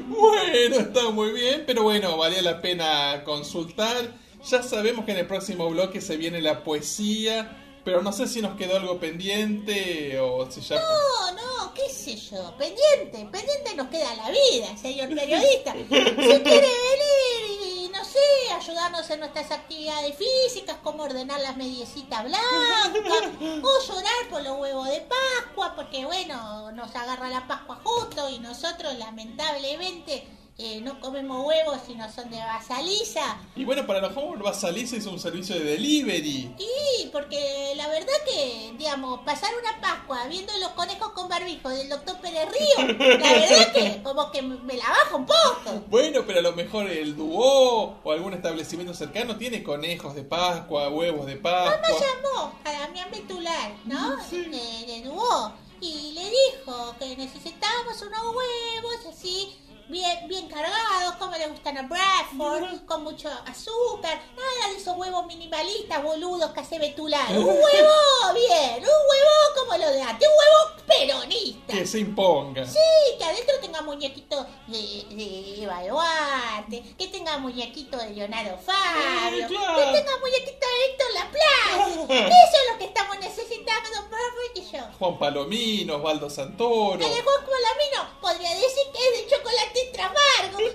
Bueno, 0.08 0.80
está 0.80 1.12
muy 1.12 1.34
bien, 1.34 1.66
pero 1.68 1.84
bueno, 1.84 2.18
valía 2.18 2.42
la 2.42 2.64
pena 2.64 3.24
consultar. 3.24 4.25
Ya 4.50 4.62
sabemos 4.62 5.06
que 5.06 5.12
en 5.12 5.18
el 5.18 5.28
próximo 5.28 5.68
bloque 5.70 6.02
se 6.02 6.18
viene 6.18 6.40
la 6.40 6.64
poesía, 6.64 7.80
pero 7.84 8.02
no 8.04 8.12
sé 8.12 8.28
si 8.28 8.42
nos 8.42 8.56
quedó 8.56 8.78
algo 8.78 9.00
pendiente 9.00 10.20
o 10.20 10.50
si 10.52 10.62
ya... 10.62 10.76
No, 10.76 11.32
no, 11.32 11.74
qué 11.74 11.90
sé 11.90 12.16
yo, 12.16 12.56
pendiente, 12.58 13.28
pendiente 13.32 13.76
nos 13.76 13.88
queda 13.88 14.14
la 14.16 14.30
vida, 14.30 14.78
señor 14.78 15.10
periodista. 15.10 15.74
Si 15.74 15.88
quiere 15.88 16.44
venir 16.44 17.62
y, 17.66 17.90
no 17.90 18.06
sé, 18.06 18.20
ayudarnos 18.56 19.10
en 19.10 19.20
nuestras 19.22 19.52
actividades 19.52 20.16
físicas, 20.16 20.78
como 20.84 21.04
ordenar 21.04 21.40
las 21.42 21.58
mediecitas 21.58 22.24
blancas, 22.24 23.30
o 23.42 23.88
llorar 23.88 24.30
por 24.30 24.44
los 24.44 24.60
huevos 24.60 24.88
de 24.90 25.02
Pascua, 25.02 25.74
porque 25.76 26.06
bueno, 26.06 26.72
nos 26.72 26.96
agarra 26.96 27.30
la 27.30 27.48
Pascua 27.48 27.80
justo 27.84 28.30
y 28.30 28.40
nosotros 28.40 28.96
lamentablemente 28.98 30.28
eh, 30.58 30.80
no 30.80 31.02
comemos 31.02 31.46
huevos 31.46 31.80
si 31.86 31.96
no 31.96 32.10
son 32.10 32.30
de 32.30 32.38
basaliza. 32.38 33.38
Y 33.58 33.66
bueno, 33.66 33.86
para 33.86 34.00
los 34.00 34.14
jóvenes 34.14 34.46
va 34.46 34.52
a 34.52 34.54
salir 34.54 34.88
se 34.88 34.98
hizo 34.98 35.12
un 35.12 35.20
servicio 35.20 35.56
de 35.56 35.66
delivery. 35.66 36.56
Y 36.58 37.08
porque 37.08 37.74
la 37.76 37.88
verdad 37.90 38.14
que, 38.26 38.74
digamos, 38.78 39.20
pasar 39.26 39.52
una 39.62 39.82
Pascua 39.82 40.28
viendo 40.28 40.54
los 40.60 40.70
conejos 40.70 41.10
con 41.12 41.28
barbijo 41.28 41.68
del 41.70 41.90
doctor 41.90 42.18
Pérez 42.22 42.48
Río, 42.52 42.88
la 42.98 43.34
verdad 43.34 43.74
que 43.74 44.02
como 44.02 44.32
que 44.32 44.42
me 44.42 44.78
la 44.78 44.88
baja 44.88 45.16
un 45.16 45.26
poco. 45.26 45.84
Bueno, 45.90 46.24
pero 46.26 46.40
a 46.40 46.44
lo 46.44 46.54
mejor 46.54 46.90
el 46.90 47.18
Duo 47.18 48.00
o 48.02 48.12
algún 48.12 48.34
establecimiento 48.34 48.94
cercano 48.94 49.38
tiene 49.38 49.62
conejos 49.62 50.16
de 50.16 50.24
Pascua, 50.24 50.90
huevos 50.90 51.26
de 51.26 51.36
Mamá 51.36 51.82
Pascua. 51.82 52.00
llamó 52.00 52.54
a 52.64 52.72
Damián 52.72 53.10
Betular, 53.12 53.74
¿no? 53.86 54.16
De, 54.32 54.48
de 54.48 55.02
Duo, 55.04 55.54
y 55.82 56.14
le 56.14 56.30
dijo 56.30 56.96
que 56.98 57.18
necesitábamos 57.18 58.02
unos 58.02 58.22
huevos 58.22 59.06
así, 59.12 59.56
bien, 59.90 60.28
bien 60.28 60.48
cargados, 60.48 61.16
como 61.20 61.36
le 61.38 61.48
gustan 61.48 61.78
a 61.78 61.82
Bradford, 61.84 62.86
con 62.86 63.04
mucho 63.04 63.30
azúcar, 63.46 64.22
nada 64.36 64.72
de 64.72 64.78
esos 64.78 64.98
huevos 64.98 65.26
minimalistas, 65.28 66.02
boludos 66.04 66.52
que 66.52 66.60
hace 66.60 66.80
Betular. 66.80 67.32
Un 67.32 67.46
huevo 67.46 68.34
bien, 68.34 68.78
un 68.78 68.84
huevo 68.84 69.36
como 69.60 69.78
lo 69.78 69.92
de 69.92 70.02
antes, 70.02 70.28
un 70.28 70.36
huevo 70.36 70.84
peronista. 70.88 71.74
Que 71.74 71.86
se 71.86 72.00
imponga. 72.00 72.66
Sí, 72.66 72.80
que 73.18 73.24
adentro 73.24 73.56
tenga 73.62 73.82
muñequito 73.82 74.46
de, 74.68 75.06
de 75.16 75.64
Eva 75.64 75.82
Duarte, 75.88 76.84
que 76.98 77.08
tenga 77.08 77.38
muñequito 77.38 77.98
de 77.98 78.12
Leonardo 78.12 78.58
Fabio, 78.58 79.48
claro. 79.48 79.78
que 79.78 80.00
tenga 80.00 80.18
muñequito 80.20 80.66
de 80.66 80.86
Héctor 80.86 81.08
Laplace. 81.14 82.14
Eso 82.28 82.58
es 82.64 82.74
lo 82.74 82.80
que 82.80 82.86
estamos 82.86 83.20
necesitando, 83.20 83.90
Perfect 84.10 84.58
y 84.58 84.78
yo. 84.78 84.84
Juan 85.00 85.20
Palomino, 85.20 85.96
Osvaldo 85.96 86.30
Santoro. 86.30 86.94
El 86.96 87.24
Juan 87.24 87.46
Colamino 87.46 88.20
podría 88.22 88.50
decir 88.56 88.84
que 88.94 88.95
es 89.06 89.14
de 89.18 89.28
chocolate 89.28 89.80
amargo. 90.02 90.58
¡Y 90.60 90.66
el 90.66 90.74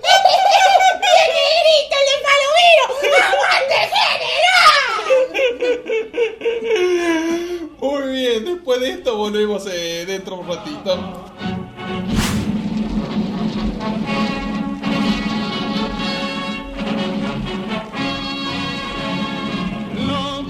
negrito, 1.37 1.95
el 1.99 2.05
de 2.07 2.15
Palomino! 2.25 2.85
¡Aguante 3.27 3.79
general! 3.95 4.61
Muy 7.79 8.03
bien, 8.11 8.39
después 8.45 8.79
de 8.79 8.89
esto 8.91 9.17
volvemos 9.17 9.65
eh, 9.67 10.05
dentro 10.05 10.35
de 10.35 10.41
un 10.41 10.47
ratito. 10.47 10.91
La 20.07 20.41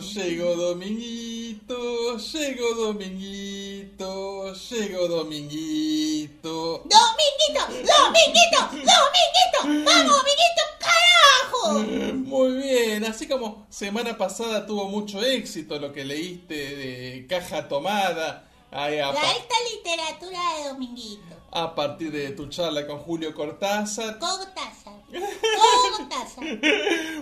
llegó 0.00 0.54
Dominguito, 0.54 2.16
llegó 2.18 2.74
Dominguito, 2.74 4.52
llegó 4.54 5.08
Dominguito. 5.08 6.84
¡Dominguito! 6.84 7.66
¡Dominguito! 7.68 8.60
¡Dominguito! 8.72 9.84
¡Vamos, 9.84 10.16
Dominguito, 10.16 10.62
carajo! 10.78 12.14
Muy 12.14 12.56
bien, 12.62 13.04
así 13.04 13.26
como 13.26 13.66
semana 13.70 14.16
pasada 14.16 14.66
tuvo 14.66 14.88
mucho 14.88 15.22
éxito 15.22 15.78
lo 15.78 15.92
que 15.92 16.04
leíste 16.04 16.54
de 16.54 17.26
Caja 17.28 17.68
Tomada 17.68 18.47
ahí 18.70 18.98
a, 18.98 19.12
La 19.12 19.20
alta 19.30 19.54
literatura 19.74 20.40
de 20.58 20.68
Dominguito. 20.68 21.36
a 21.52 21.74
partir 21.74 22.10
de 22.12 22.30
tu 22.30 22.48
charla 22.48 22.86
con 22.86 22.98
Julio 23.00 23.34
Cortázar. 23.34 24.18
Cortázar. 24.18 24.94
Cortázar. 25.96 26.44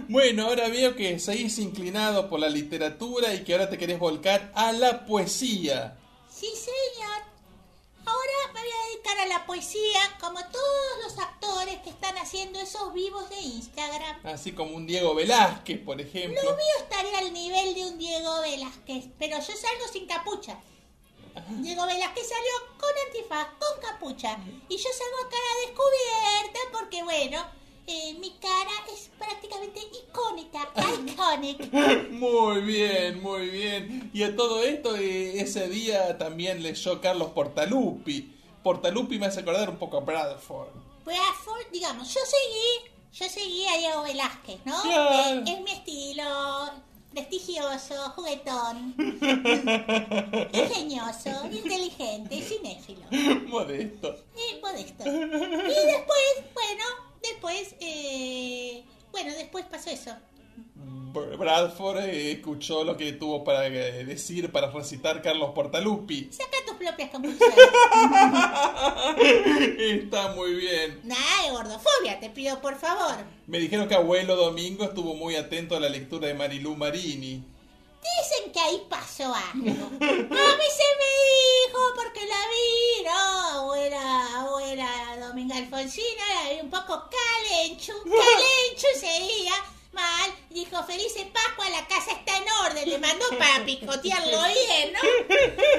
Bueno, 0.09 0.47
ahora 0.47 0.69
veo 0.69 0.97
que 0.97 1.19
seguís 1.19 1.59
inclinado 1.59 2.29
por 2.29 2.41
la 2.41 2.49
literatura 2.49 3.33
y 3.35 3.45
que 3.45 3.53
ahora 3.53 3.71
te 3.71 3.79
querés 3.79 3.99
volcar 3.99 4.51
a 4.55 4.73
la 4.73 5.07
poesía. 5.07 5.97
Sí, 6.33 6.49
señor. 6.55 7.19
Ahora 8.05 8.53
me 8.55 8.61
voy 8.61 8.69
a 8.71 8.89
dedicar 8.93 9.19
a 9.19 9.27
la 9.27 9.47
poesía 9.47 10.01
como 10.21 10.39
todos 10.39 11.03
los 11.03 11.19
actores 11.19 11.79
que 11.83 11.91
están 11.91 12.17
haciendo 12.19 12.61
esos 12.61 12.93
vivos 12.95 13.29
de 13.31 13.41
Instagram. 13.41 14.21
Así 14.25 14.53
como 14.53 14.77
un 14.77 14.87
Diego 14.87 15.13
Velázquez, 15.15 15.81
por 15.81 15.97
Lo 15.97 16.03
ejemplo. 16.05 16.41
mío 16.41 16.75
estaría 16.79 17.19
al 17.19 17.33
nivel 17.33 17.75
de 17.75 17.85
un 17.87 17.99
Diego 17.99 18.41
Velázquez, 18.43 19.07
pero 19.19 19.39
yo 19.39 19.53
salgo 19.57 19.89
sin 19.93 20.07
capucha. 20.07 20.57
Diego 21.49 21.87
Velázquez 21.87 22.29
salió 22.29 22.53
con 22.79 22.91
antifaz, 23.07 23.49
con 23.59 23.81
capucha. 23.81 24.39
Y 24.69 24.77
yo 24.77 24.89
salgo 24.93 25.27
a 25.27 25.31
cara 25.31 25.51
descubierta 25.67 26.61
porque, 26.73 27.03
bueno, 27.03 27.45
eh, 27.87 28.15
mi 28.19 28.31
cara 28.33 28.71
es 28.93 29.11
prácticamente 29.17 29.81
icónica, 29.81 30.69
iconic. 31.07 31.73
Muy 32.11 32.61
bien, 32.63 33.23
muy 33.23 33.49
bien. 33.49 34.11
Y 34.13 34.25
a 34.25 34.35
todo 34.35 34.63
esto, 34.63 34.97
eh, 34.97 35.41
ese 35.41 35.69
día 35.69 36.19
también 36.19 36.63
leyó 36.63 37.01
Carlos 37.01 37.31
Portalupi. 37.31 38.35
Portalupi 38.65 39.19
me 39.19 39.27
hace 39.27 39.41
acordar 39.41 39.71
un 39.71 39.77
poco 39.77 39.99
a 39.99 40.01
Bradford. 40.01 40.71
Bradford, 41.05 41.71
digamos, 41.71 42.13
yo 42.13 42.21
seguí, 42.25 42.93
yo 43.13 43.29
seguí 43.29 43.67
a 43.69 43.79
Diego 43.79 44.03
Velázquez, 44.03 44.59
¿no? 44.65 44.83
Claro. 44.83 45.39
Eh, 45.39 45.45
es 45.47 45.61
mi 45.61 45.71
estilo, 45.71 46.25
prestigioso, 47.17 47.95
juguetón, 48.15 48.95
ingenioso, 50.53 51.31
inteligente, 51.51 52.43
cinéfilo 52.43 53.01
Modesto. 53.49 54.17
y 54.37 54.61
modesto. 54.61 55.05
Y 55.07 55.87
después, 55.87 56.35
bueno, 56.53 56.85
después, 57.23 57.75
eh, 57.81 58.85
bueno, 59.13 59.33
después 59.35 59.65
pasó 59.65 59.89
eso. 59.89 60.11
Br- 61.15 61.39
Bradford 61.39 62.01
eh, 62.05 62.33
escuchó 62.33 62.85
lo 62.85 62.99
que 62.99 63.13
tuvo 63.13 63.43
para 63.45 63.67
eh, 63.67 64.05
decir, 64.05 64.53
para 64.53 64.71
recitar 64.71 65.23
Carlos 65.23 65.53
Portalupi. 65.55 66.29
Propias 66.77 67.11
conclusiones. 67.11 67.57
Está 69.79 70.29
muy 70.35 70.55
bien. 70.55 71.01
Nada 71.05 71.43
de 71.45 71.51
gordofobia, 71.51 72.19
te 72.21 72.31
pido 72.31 72.61
por 72.61 72.79
favor. 72.79 73.17
Me 73.47 73.59
dijeron 73.59 73.89
que 73.89 73.95
abuelo 73.95 74.37
Domingo 74.37 74.85
estuvo 74.85 75.15
muy 75.15 75.37
atento 75.37 75.77
a 75.77 75.81
la 75.81 75.89
lectura 75.89 76.29
de 76.29 76.35
Marilú 76.35 76.77
Marini. 76.77 77.43
Dicen 78.19 78.53
que 78.53 78.61
ahí 78.61 78.83
pasó 78.89 79.25
algo. 79.25 79.57
A 79.57 79.59
mí 79.59 79.69
se 80.01 80.89
me 81.01 81.11
dijo 81.27 81.81
porque 81.97 82.21
la 82.27 82.43
vi, 82.51 83.05
no, 83.05 83.21
abuela, 83.61 84.41
abuela 84.41 84.89
domingo 85.21 85.55
Alfonsina, 85.55 86.25
la 86.45 86.51
vi 86.53 86.61
un 86.61 86.71
poco 86.71 87.09
calenchu, 87.11 87.93
calenchu 88.05 88.87
seguía 88.99 89.55
mal. 89.93 90.31
Dijo, 90.51 90.83
felices 90.85 91.27
Pascua, 91.33 91.69
la 91.71 91.87
casa 91.87 92.13
está 92.13 92.37
en 92.37 92.45
orden. 92.67 92.89
Le 92.89 92.99
mandó 92.99 93.27
para 93.39 93.65
picotearlo 93.67 94.43
bien, 94.45 94.93
¿no? 94.93 95.01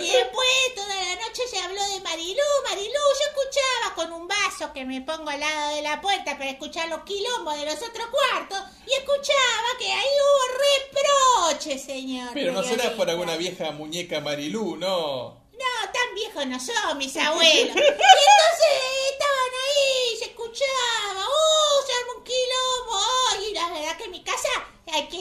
Y 0.01 0.09
después 0.09 0.49
toda 0.75 0.95
la 0.95 1.15
noche 1.15 1.41
se 1.49 1.59
habló 1.59 1.81
de 1.93 2.01
Marilú. 2.01 2.43
Marilú, 2.69 2.91
yo 2.91 3.25
escuchaba 3.31 3.95
con 3.95 4.13
un 4.13 4.27
vaso 4.27 4.73
que 4.73 4.85
me 4.85 5.01
pongo 5.01 5.29
al 5.29 5.39
lado 5.39 5.75
de 5.75 5.81
la 5.81 6.01
puerta 6.01 6.37
para 6.37 6.49
escuchar 6.49 6.89
los 6.89 7.03
quilombos 7.03 7.57
de 7.57 7.65
los 7.65 7.75
otros 7.75 8.07
cuartos. 8.07 8.59
Y 8.85 8.93
escuchaba 8.93 9.77
que 9.79 9.91
ahí 9.91 10.05
hubo 10.05 11.53
reproche, 11.53 11.77
señor. 11.77 12.31
Pero 12.33 12.51
no 12.53 12.63
será 12.63 12.95
por 12.95 13.09
alguna 13.09 13.35
vieja 13.37 13.71
muñeca 13.71 14.21
Marilú, 14.21 14.77
¿no? 14.77 15.47
No, 15.57 15.91
tan 15.91 16.13
viejos 16.13 16.45
no 16.45 16.59
son 16.59 16.97
mis 16.97 17.17
abuelos. 17.17 17.75
Y 17.75 17.79
entonces 17.79 18.73
estaban 19.11 19.51
ahí, 19.65 20.17
se 20.19 20.25
escuchaba, 20.25 21.25
oh, 21.27 21.85
se 21.85 21.93
arma 21.93 22.13
un 22.17 22.23
quilombo, 22.23 22.93
oh, 22.93 23.41
y 23.41 23.53
la 23.53 23.69
verdad 23.69 23.97
que 23.97 24.03
en 24.03 24.11
mi 24.11 24.23
casa, 24.23 24.49
hay 24.91 25.07
que 25.07 25.17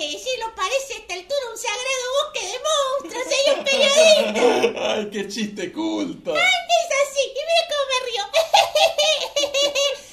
decirlo, 0.68 0.87
parece 0.87 0.94
a 0.94 0.96
esta 0.99 1.14
altura 1.14 1.50
un 1.50 1.58
sagrado 1.58 2.04
bosque 2.23 2.42
de 2.46 2.58
monstruos, 2.66 3.58
un 3.58 3.64
periodista. 3.64 4.40
¡Ay, 4.94 5.11
qué 5.11 5.28
chiste 5.28 5.73
culto 5.73 6.32
así, 6.35 7.23
y 7.23 7.40
mira 7.49 7.62
cómo 7.68 7.85
me 7.90 7.99
río. 8.11 8.25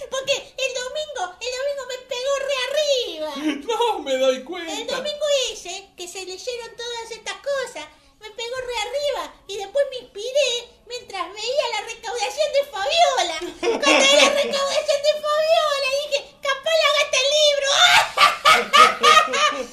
Porque 0.09 0.33
el 0.33 0.71
domingo, 0.73 1.23
el 1.39 1.51
domingo 1.57 1.83
me 1.89 1.97
pegó 2.07 2.33
re 2.39 2.55
arriba. 2.67 3.29
No 3.67 3.99
me 3.99 4.17
doy 4.17 4.35
El 4.37 4.43
cuenta. 4.43 4.95
domingo 4.95 5.25
ese, 5.51 5.89
que 5.97 6.07
se 6.07 6.25
leyeron 6.25 6.75
todas 6.75 7.11
estas 7.11 7.35
cosas, 7.35 7.85
me 8.19 8.29
pegó 8.31 8.55
re 8.57 8.75
arriba 8.87 9.33
y 9.47 9.57
después 9.57 9.85
me 9.89 9.97
inspiré 9.97 10.69
mientras 10.87 11.33
veía 11.33 11.65
la 11.73 11.81
recaudación 11.81 12.53
de 12.53 12.63
Fabiola. 12.65 13.37
Cuando 13.59 14.05
vi 14.05 14.15
la 14.15 14.29
recaudación 14.29 15.01
de 15.03 15.13
Fabiola 15.23 15.89
dije, 16.03 16.19
capaz 16.41 16.75
la 16.83 16.89
gasta 16.99 17.17
el 17.23 17.29
libro. 17.41 17.69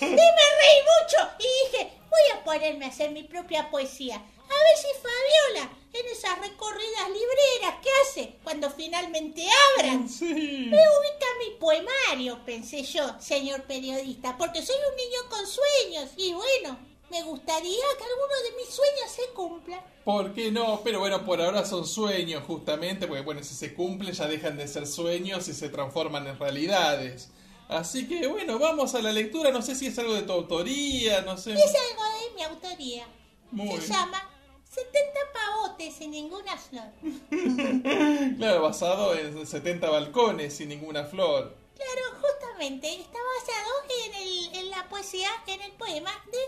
y 0.01 0.17
me 0.17 0.47
reí 0.61 0.81
mucho 0.83 1.19
y 1.39 1.49
dije, 1.65 1.93
voy 2.09 2.27
a 2.39 2.45
ponerme 2.45 2.85
a 2.87 2.89
hacer 2.89 3.11
mi 3.11 3.23
propia 3.25 3.71
poesía. 3.71 4.17
A 4.17 4.53
ver 4.65 4.77
si 4.77 4.89
Fabiola, 5.01 5.71
en 5.93 6.07
esas 6.07 6.39
recorridas 6.41 7.09
libreras 7.09 7.75
que 7.83 7.91
hace 8.03 8.35
cuando 8.61 8.77
finalmente 8.77 9.47
abran, 9.79 10.07
Sí. 10.09 10.27
me 10.71 10.77
ubica 10.77 11.27
mi 11.39 11.57
poemario, 11.59 12.45
pensé 12.45 12.83
yo, 12.83 13.19
señor 13.19 13.63
periodista, 13.63 14.37
porque 14.37 14.61
soy 14.63 14.77
un 14.91 14.97
niño 14.97 15.19
con 15.31 15.47
sueños 15.47 16.11
y 16.19 16.35
bueno, 16.35 16.79
me 17.11 17.23
gustaría 17.23 17.71
que 17.99 18.05
alguno 18.05 18.35
de 18.45 18.57
mis 18.59 18.69
sueños 18.75 19.11
se 19.11 19.33
cumpla. 19.35 19.83
¿Por 20.05 20.35
qué 20.35 20.51
no? 20.53 20.83
Pero 20.85 20.99
bueno, 21.01 21.25
por 21.25 21.41
ahora 21.41 21.65
son 21.65 21.87
sueños 21.87 22.45
justamente, 22.47 23.07
porque 23.07 23.23
bueno, 23.23 23.43
si 23.43 23.55
se 23.55 23.73
cumplen 23.75 24.13
ya 24.13 24.29
dejan 24.29 24.59
de 24.59 24.69
ser 24.69 24.87
sueños 24.87 25.49
y 25.49 25.55
se 25.55 25.71
transforman 25.71 26.27
en 26.27 26.39
realidades. 26.39 27.31
Así 27.69 28.07
que 28.07 28.27
bueno, 28.27 28.59
vamos 28.59 28.95
a 28.95 29.01
la 29.01 29.13
lectura, 29.13 29.51
no 29.53 29.63
sé 29.63 29.75
si 29.75 29.87
es 29.87 29.99
algo 29.99 30.13
de 30.15 30.23
tu 30.23 30.33
autoría, 30.33 31.23
no 31.23 31.39
sé. 31.39 31.53
Es 31.55 31.61
algo 31.91 32.05
de 32.05 32.35
mi 32.35 32.43
autoría. 32.43 33.07
Muy 33.53 33.69
se 33.69 33.77
bien. 33.79 33.91
llama 33.93 34.30
70 34.71 35.19
pavotes 35.33 35.95
sin 35.95 36.11
ninguna 36.13 36.57
flor. 36.57 36.85
Claro, 38.39 38.63
basado 38.63 39.15
en 39.15 39.47
70 39.47 39.89
balcones 39.91 40.55
sin 40.57 40.69
ninguna 40.69 41.05
flor. 41.05 41.57
Claro, 41.77 42.21
justamente 42.21 42.89
está 42.95 43.19
basado 43.39 43.73
en, 44.07 44.15
el- 44.23 44.55
en 44.61 44.71
la 44.71 44.89
poesía, 44.89 45.29
en 45.47 45.61
el 45.63 45.73
poema 45.73 46.11
de 46.31 46.39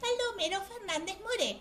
Baldomero 0.00 0.60
Fernández 0.62 1.16
Moreno. 1.22 1.60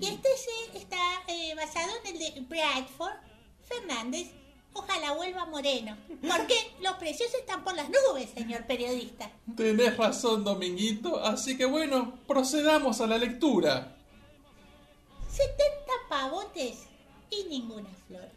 Y 0.00 0.06
este 0.06 0.28
se, 0.36 0.78
está 0.78 0.96
eh, 1.26 1.54
basado 1.56 1.90
en 2.04 2.14
el 2.14 2.18
de 2.20 2.40
Bradford 2.42 3.16
Fernández. 3.64 4.28
Ojalá 4.74 5.12
vuelva 5.12 5.44
Moreno. 5.46 5.96
Porque 6.20 6.54
los 6.80 6.94
precios 6.96 7.32
están 7.34 7.64
por 7.64 7.74
las 7.74 7.88
nubes, 7.88 8.30
señor 8.30 8.66
periodista. 8.66 9.30
Tenés 9.56 9.96
razón, 9.96 10.44
Dominguito, 10.44 11.18
así 11.24 11.56
que 11.58 11.64
bueno, 11.64 12.18
procedamos 12.28 13.00
a 13.00 13.06
la 13.06 13.18
lectura. 13.18 13.96
70 15.38 15.92
pavotes 16.08 16.88
y 17.30 17.44
ninguna 17.44 17.90
flor. 18.08 18.28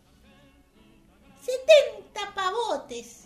70 1.42 2.36
pavotes 2.36 3.24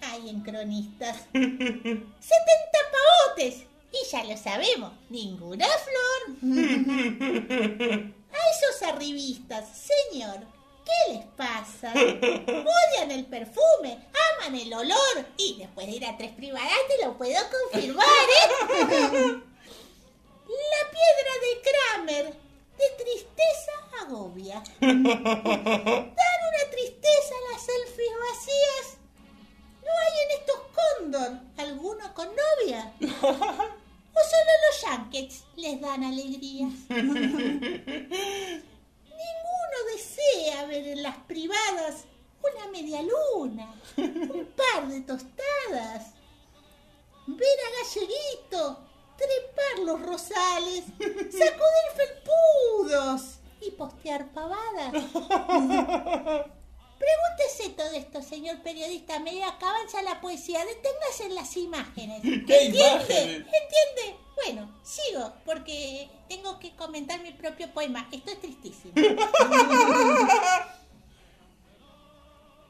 hay 0.00 0.28
en 0.28 0.40
cronistas. 0.42 1.16
70 1.32 2.08
pavotes 2.92 3.64
y 3.90 4.06
ya 4.08 4.22
lo 4.22 4.36
sabemos, 4.36 4.92
ninguna 5.10 5.66
flor. 5.66 6.36
A 8.30 8.38
esos 8.54 8.82
arribistas, 8.82 9.64
señor, 9.76 10.38
¿qué 10.84 11.14
les 11.14 11.24
pasa? 11.34 11.92
Odian 11.92 13.10
el 13.10 13.26
perfume, 13.26 13.98
aman 14.38 14.54
el 14.54 14.72
olor 14.72 15.26
y 15.36 15.56
después 15.58 15.88
de 15.88 15.94
ir 15.94 16.06
a 16.06 16.16
tres 16.16 16.30
privadas 16.32 16.70
te 16.86 17.04
lo 17.04 17.18
puedo 17.18 17.40
confirmar, 17.50 18.06
¿eh? 18.06 18.78
La 20.48 20.82
piedra 20.90 21.32
de 21.42 21.50
Kramer, 21.64 22.47
de 22.78 22.88
tristeza 23.04 23.72
agobia. 24.02 24.62
Dan 24.80 25.04
una 25.04 26.64
tristeza 26.70 27.34
las 27.52 27.62
selfies 27.62 28.16
vacías. 28.30 28.86
¿No 29.82 29.90
hay 29.90 30.14
en 30.24 30.30
estos 30.40 30.60
cóndor 30.78 31.32
alguno 31.56 32.14
con 32.14 32.28
novia? 32.28 32.80
¿O 33.00 34.20
solo 34.32 34.52
los 34.66 34.80
Yankets 34.82 35.44
les 35.56 35.80
dan 35.80 36.04
alegrías? 36.04 36.72
Ninguno 36.88 37.38
desea 39.92 40.66
ver 40.66 40.88
en 40.88 41.02
las 41.02 41.16
privadas 41.18 42.04
una 42.42 42.68
media 42.70 43.02
luna, 43.02 43.74
un 43.96 44.46
par 44.56 44.88
de 44.88 45.00
tostadas, 45.00 46.14
ver 47.26 47.58
a 47.66 47.70
Galleguito 47.82 48.87
trepar 49.18 49.78
los 49.84 50.00
rosales, 50.00 50.84
sacudir 50.96 51.88
felpudos 51.96 53.38
y 53.60 53.70
postear 53.72 54.30
pavadas. 54.32 54.92
Pregúntese 56.98 57.70
todo 57.76 57.90
esto, 57.92 58.22
señor 58.22 58.60
periodista, 58.62 59.16
a 59.16 59.20
medida 59.20 59.56
que 59.58 59.64
avanza 59.64 60.02
la 60.02 60.20
poesía. 60.20 60.64
Deténgase 60.64 61.26
en 61.26 61.34
las 61.34 61.56
imágenes. 61.56 62.22
¿Qué 62.22 62.28
¿Entiende? 62.38 62.78
imágenes? 62.78 63.36
¿Entiende? 63.36 64.16
Bueno, 64.34 64.80
sigo, 64.82 65.32
porque 65.44 66.08
tengo 66.28 66.58
que 66.58 66.74
comentar 66.76 67.20
mi 67.20 67.32
propio 67.32 67.72
poema. 67.72 68.08
Esto 68.12 68.30
es 68.32 68.40
tristísimo. 68.40 68.94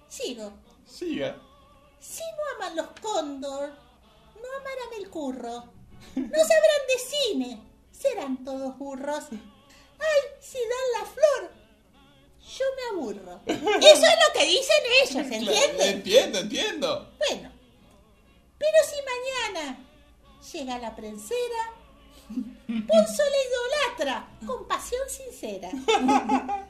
Sigo. 0.08 0.52
Siga. 0.87 1.37
Si 2.00 2.22
no 2.22 2.56
aman 2.56 2.76
los 2.76 2.87
cóndor, 3.00 3.68
no 3.70 4.48
amarán 4.61 4.94
el 4.98 5.11
curro. 5.11 5.64
No 6.14 6.38
sabrán 6.38 6.82
de 6.88 6.98
cine, 6.98 7.62
serán 7.90 8.44
todos 8.44 8.76
burros. 8.78 9.24
Ay, 9.30 10.20
si 10.40 10.58
dan 10.58 11.00
la 11.00 11.06
flor, 11.06 11.52
yo 12.58 12.64
me 12.76 12.82
aburro. 12.90 13.40
Eso 13.46 14.06
es 14.06 14.18
lo 14.26 14.32
que 14.32 14.44
dicen 14.46 14.82
ellos, 15.02 15.32
¿entienden? 15.32 15.88
Entiendo, 15.88 16.38
entiendo. 16.38 17.12
Bueno, 17.18 17.52
pero 18.58 18.78
si 18.88 18.96
mañana 19.54 19.78
llega 20.52 20.78
la 20.78 20.94
prensera, 20.94 21.72
Ponzo 22.28 23.22
la 23.24 23.40
idolatra 23.48 24.28
con 24.46 24.68
pasión 24.68 25.08
sincera. 25.08 25.70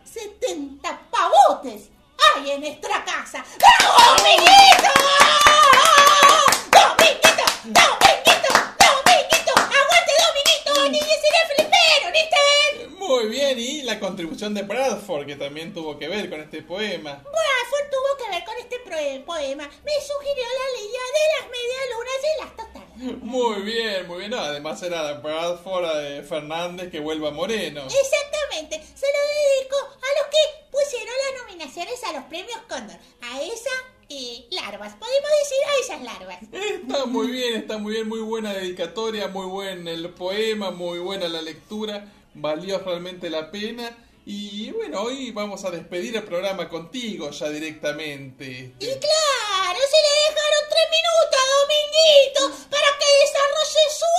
70 0.05 1.01
pavotes 1.11 1.89
hay 2.37 2.51
en 2.53 2.61
nuestra 2.61 3.05
casa. 3.05 3.45
¡Dominguito! 3.59 4.93
¡Dominguito! 6.71 7.45
¡Dominguito! 7.65 9.53
¡Aguante, 9.57 10.13
Dominguito! 10.23 10.73
¡Ni 10.91 11.01
seré 11.01 11.43
flipero, 11.57 12.07
ni 12.13 12.23
te... 12.31 12.45
Muy 13.29 13.37
bien, 13.37 13.59
y 13.59 13.83
la 13.83 14.01
contribución 14.01 14.55
de 14.55 14.63
Bradford, 14.63 15.27
que 15.27 15.37
también 15.37 15.75
tuvo 15.75 15.99
que 15.99 16.09
ver 16.09 16.31
con 16.31 16.41
este 16.41 16.63
poema. 16.63 17.13
Bradford 17.13 17.91
tuvo 17.91 18.25
que 18.25 18.31
ver 18.31 18.43
con 18.43 18.57
este 18.57 18.79
poema. 19.27 19.69
Me 19.85 19.93
sugirió 20.01 20.45
la 20.45 20.81
línea 20.81 21.05
de 21.13 21.25
las 21.37 21.51
medialunas 21.53 22.21
y 22.25 22.41
las 22.41 22.57
tostadas. 22.57 23.23
Muy 23.23 23.61
bien, 23.61 24.07
muy 24.07 24.19
bien. 24.21 24.31
No, 24.31 24.39
además 24.39 24.83
era 24.83 25.13
Bradford 25.13 25.91
eh, 25.97 26.23
Fernández 26.23 26.91
que 26.91 27.01
vuelva 27.01 27.31
Moreno. 27.31 27.83
Exactamente, 27.85 28.83
se 28.95 29.07
lo 29.07 29.21
dedico 29.37 29.77
a 29.77 30.23
los 30.23 30.29
que 30.31 30.67
pusieron 30.71 31.15
las 31.27 31.43
nominaciones 31.43 32.03
a 32.05 32.13
los 32.15 32.25
premios 32.25 32.61
Cóndor. 32.67 32.97
A 33.21 33.43
esas 33.43 33.83
eh, 34.09 34.47
larvas, 34.53 34.95
podemos 34.95 35.31
decir 35.43 35.59
a 35.67 35.81
esas 35.85 36.03
larvas. 36.03 36.39
Está 36.51 37.05
muy 37.05 37.27
bien, 37.27 37.57
está 37.57 37.77
muy 37.77 37.93
bien, 37.93 38.09
muy 38.09 38.21
buena 38.21 38.55
dedicatoria, 38.55 39.29
muy 39.29 39.45
buen 39.45 39.87
el 39.87 40.09
poema, 40.09 40.71
muy 40.71 40.99
buena 40.99 41.29
la 41.29 41.43
lectura, 41.43 42.11
valió 42.41 42.79
realmente 42.81 43.31
la 43.31 43.51
pena. 43.51 43.97
Y 44.25 44.71
bueno, 44.73 45.03
hoy 45.03 45.31
vamos 45.31 45.65
a 45.65 45.71
despedir 45.71 46.15
el 46.17 46.23
programa 46.25 46.69
contigo 46.69 47.31
ya 47.31 47.49
directamente. 47.49 48.45
Y 48.79 48.87
Este, 48.87 48.99
claro, 48.99 49.79
se 49.79 49.99
le 50.05 50.13
dejaron 50.29 50.65
tres 50.69 50.87
minutos 50.97 51.41
a 51.41 51.45
Dominguito 51.59 52.69
para 52.69 52.89
que 52.99 53.09
desarrolle 53.25 53.85
su 53.97 54.11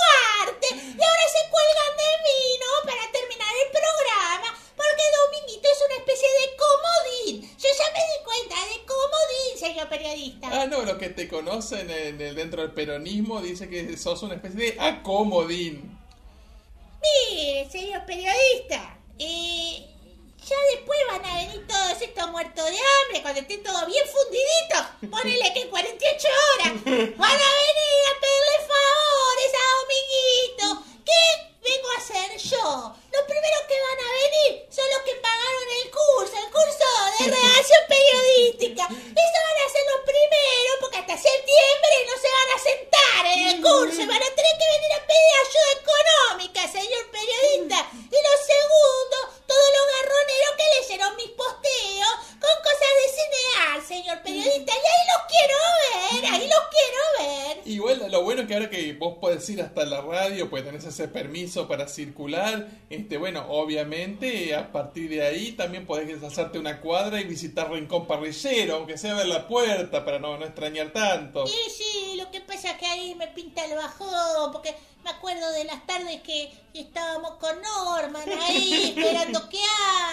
arte. 0.48 0.66
Y 0.98 1.02
ahora 1.02 1.26
se 1.30 1.42
cuelgan 1.48 1.92
de 1.96 2.10
mí, 2.26 2.40
¿no? 2.58 2.90
Para 2.90 3.12
terminar 3.12 3.54
el 3.64 3.70
programa. 3.70 4.58
Porque 4.74 5.02
Dominguito 5.22 5.68
es 5.70 5.78
una 5.86 5.96
especie 6.02 6.28
de 6.28 6.56
comodín. 6.58 7.56
Yo 7.56 7.68
ya 7.78 7.92
me 7.92 8.00
di 8.00 8.24
cuenta 8.24 8.54
de 8.66 8.84
comodín, 8.86 9.58
señor 9.60 9.88
periodista? 9.88 10.48
Ah, 10.50 10.66
no, 10.66 10.82
los 10.82 10.96
que 10.98 11.10
te 11.10 11.28
conocen 11.28 11.88
en 11.88 12.20
el- 12.20 12.34
dentro 12.34 12.62
del 12.62 12.72
peronismo 12.72 13.40
dicen 13.40 13.70
que 13.70 13.96
sos 13.96 14.22
una 14.24 14.34
especie 14.34 14.72
de 14.72 14.80
acomodín. 14.80 15.89
Mire, 17.40 17.70
señor 17.70 18.04
periodista, 18.04 18.98
eh, 19.18 19.88
ya 20.46 20.56
después 20.74 20.98
van 21.08 21.24
a 21.24 21.36
venir 21.36 21.66
todos 21.66 22.02
estos 22.02 22.30
muertos 22.30 22.66
de 22.66 22.76
hambre, 22.76 23.22
cuando 23.22 23.40
esté 23.40 23.56
todo 23.58 23.86
bien 23.86 24.04
fundidito. 24.06 25.10
Ponele 25.10 25.50
que 25.54 25.62
en 25.62 25.70
48 25.70 26.28
horas 26.28 26.74
van 26.84 27.40
a 27.48 27.50
venir 27.64 28.00
a 28.10 28.20
pedirle 28.20 28.56
favores 28.68 29.52
a 29.56 29.64
Dominguito. 29.80 30.84
¿Qué 31.06 31.22
vengo 31.64 31.88
a 31.88 31.96
hacer 31.96 32.36
yo? 32.36 32.94
Los 33.10 33.22
primeros 33.22 33.62
que 33.68 33.76
van 33.88 34.00
a 34.04 34.10
venir 34.20 34.66
son 34.68 34.84
los 34.92 35.02
que 35.06 35.14
pagaron 35.14 35.68
el 35.82 35.90
curso 35.90 36.49
de 37.24 37.36
redacción 37.36 37.82
periodística. 37.88 38.84
Esos 38.84 39.42
van 39.46 39.58
a 39.60 39.72
ser 39.72 39.84
los 39.92 40.00
primeros 40.04 40.74
porque 40.80 40.98
hasta 40.98 41.16
septiembre 41.16 41.94
no 42.08 42.14
se 42.16 42.28
van 42.28 42.48
a 42.54 42.58
sentar 42.58 43.00
en 43.26 43.48
el 43.48 43.56
curso 43.60 44.00
van 44.06 44.22
a 44.22 44.34
tener 44.34 44.54
que 44.58 44.66
venir 44.74 44.92
a 44.96 45.06
pedir 45.06 45.32
ayuda 45.44 45.70
económica, 45.80 46.60
señor 46.72 47.04
periodista. 47.10 47.78
Y 47.92 48.16
lo 48.16 48.34
segundo, 48.42 49.16
todos 49.50 49.70
los 49.76 49.86
garroneros 49.96 50.52
que 50.58 50.66
leyeron 50.78 51.16
mis 51.16 51.30
posteos 51.34 52.14
con 52.38 52.54
cosas 52.62 52.92
de 53.00 53.06
cinear, 53.18 53.82
señor 53.82 54.22
periodista. 54.22 54.72
Y 54.72 54.86
ahí 54.92 55.04
los 55.10 55.22
quiero 55.28 55.56
ver, 55.82 56.32
ahí 56.32 56.48
los 56.48 56.64
quiero 56.70 57.02
ver. 57.18 57.58
Igual 57.64 58.10
lo 58.10 58.22
bueno 58.22 58.42
es 58.42 58.48
que 58.48 58.54
ahora 58.54 58.70
que 58.70 58.92
vos 58.94 59.18
podés 59.18 59.48
ir 59.50 59.60
hasta 59.60 59.84
la 59.84 60.00
radio, 60.02 60.48
pues 60.48 60.64
tenés 60.64 60.84
ese 60.84 61.08
permiso 61.08 61.66
para 61.66 61.88
circular, 61.88 62.68
este 62.88 63.16
bueno, 63.18 63.44
obviamente 63.48 64.54
a 64.54 64.70
partir 64.70 65.10
de 65.10 65.22
ahí 65.22 65.52
también 65.52 65.86
podés 65.86 66.22
hacerte 66.22 66.58
una 66.58 66.80
cuadra 66.80 67.20
y 67.20 67.24
visitar 67.24 67.70
Rincón 67.70 68.06
Parrillero, 68.06 68.76
aunque 68.76 68.98
sea 68.98 69.14
ver 69.14 69.26
la 69.26 69.48
puerta 69.48 70.04
para 70.04 70.18
no, 70.18 70.38
no 70.38 70.46
extrañar 70.46 70.92
tanto. 70.92 71.46
Sí, 71.46 71.58
sí, 71.76 72.16
lo 72.16 72.30
que 72.30 72.40
pasa 72.40 72.69
que 72.80 72.86
ahí 72.86 73.14
me 73.14 73.28
pinta 73.28 73.62
el 73.66 73.76
bajón, 73.76 74.52
porque 74.52 74.74
me 75.04 75.10
acuerdo 75.10 75.50
de 75.52 75.64
las 75.64 75.86
tardes 75.86 76.22
que 76.22 76.50
estábamos 76.72 77.32
con 77.32 77.60
Norman 77.60 78.24
ahí 78.40 78.94
esperando 78.96 79.48
que 79.50 79.60